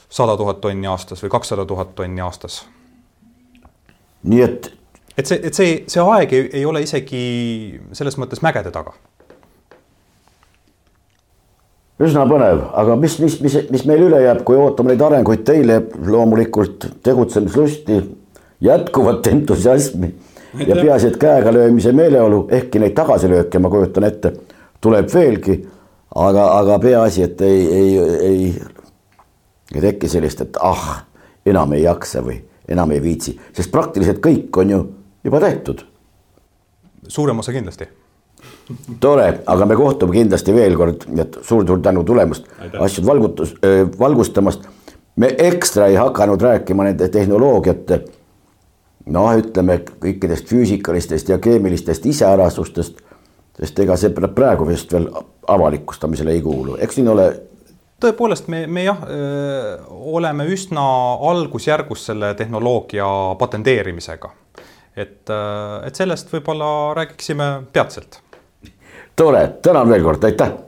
sada 0.08 0.36
tuhat 0.36 0.62
tonni 0.64 0.88
aastas 0.88 1.22
või 1.24 1.34
kakssada 1.36 1.66
tuhat 1.68 1.94
tonni 1.94 2.24
aastas. 2.24 2.64
nii 4.22 4.42
et. 4.42 4.72
et 5.18 5.26
see, 5.26 5.40
et 5.42 5.54
see, 5.54 5.84
see 5.86 6.02
aeg 6.02 6.32
ei, 6.32 6.48
ei 6.62 6.64
ole 6.64 6.82
isegi 6.82 7.20
selles 7.92 8.16
mõttes 8.16 8.42
mägede 8.42 8.72
taga 8.72 8.96
üsna 12.00 12.26
põnev, 12.28 12.60
aga 12.76 12.96
mis, 13.00 13.18
mis, 13.20 13.38
mis, 13.40 13.56
mis 13.72 13.84
meil 13.88 14.02
üle 14.08 14.20
jääb, 14.20 14.42
kui 14.44 14.56
ootame 14.60 14.92
neid 14.92 15.04
arenguid 15.04 15.44
teile 15.48 15.78
loomulikult 16.04 16.88
tegutsemislusti, 17.04 18.00
jätkuvat 18.66 19.26
entusiasmi 19.26 20.14
ja 20.66 20.76
peaasi, 20.76 21.06
et 21.06 21.16
käega 21.20 21.52
löömise 21.52 21.92
meeleolu, 21.92 22.46
ehkki 22.50 22.80
neid 22.82 22.94
tagasilööke, 22.96 23.60
ma 23.62 23.70
kujutan 23.72 24.06
ette, 24.08 24.32
tuleb 24.80 25.10
veelgi. 25.14 25.58
aga, 26.14 26.44
aga 26.58 26.78
peaasi, 26.78 27.22
et 27.22 27.40
ei, 27.40 27.66
ei, 27.72 27.98
ei, 27.98 28.46
ei 29.74 29.80
teki 29.80 30.08
sellist, 30.08 30.40
et 30.40 30.56
ah, 30.64 31.04
enam 31.46 31.72
ei 31.76 31.82
jaksa 31.82 32.22
või 32.24 32.38
enam 32.68 32.94
ei 32.94 33.02
viitsi, 33.02 33.36
sest 33.52 33.70
praktiliselt 33.70 34.22
kõik 34.24 34.56
on 34.56 34.70
ju 34.70 34.80
juba 35.24 35.40
tehtud. 35.40 35.84
suurem 37.08 37.38
osa 37.38 37.52
kindlasti 37.52 37.86
tore, 39.00 39.26
aga 39.46 39.66
me 39.66 39.76
kohtume 39.76 40.12
kindlasti 40.12 40.54
veel 40.54 40.76
kord, 40.76 41.06
nii 41.08 41.22
et 41.22 41.38
suur-suur 41.42 41.80
tänu 41.82 42.04
tulemast, 42.04 42.48
asju 42.80 43.04
valgutus 43.06 43.54
äh,, 43.64 43.84
valgustamast. 43.98 44.66
me 45.16 45.34
ekstra 45.38 45.86
ei 45.86 45.94
hakanud 45.96 46.42
rääkima 46.42 46.84
nende 46.84 47.08
tehnoloogiate 47.08 48.00
noh, 49.12 49.32
ütleme 49.38 49.80
kõikidest 50.02 50.48
füüsikalistest 50.50 51.30
ja 51.30 51.38
keemilistest 51.42 52.06
iseärasustest, 52.06 53.02
sest 53.60 53.78
ega 53.84 53.96
see 54.00 54.14
praegu 54.14 54.66
vist 54.68 54.92
veel 54.92 55.08
avalikustamisele 55.48 56.34
ei 56.36 56.42
kuulu, 56.44 56.76
eks 56.82 56.98
siin 56.98 57.08
ole 57.12 57.28
tõepoolest, 58.02 58.50
me, 58.52 58.66
me 58.66 58.84
jah, 58.84 59.00
oleme 59.88 60.44
üsna 60.52 60.84
algusjärgus 61.30 62.04
selle 62.10 62.34
tehnoloogia 62.34 63.06
patenteerimisega. 63.38 64.30
et, 64.96 65.32
et 65.86 65.94
sellest 65.94 66.32
võib-olla 66.32 66.94
räägiksime 66.96 67.50
peatselt. 67.72 68.20
Tore, 69.16 69.48
tänan 69.62 69.88
veel 69.88 70.04
kord, 70.04 70.24
aitäh 70.24 70.65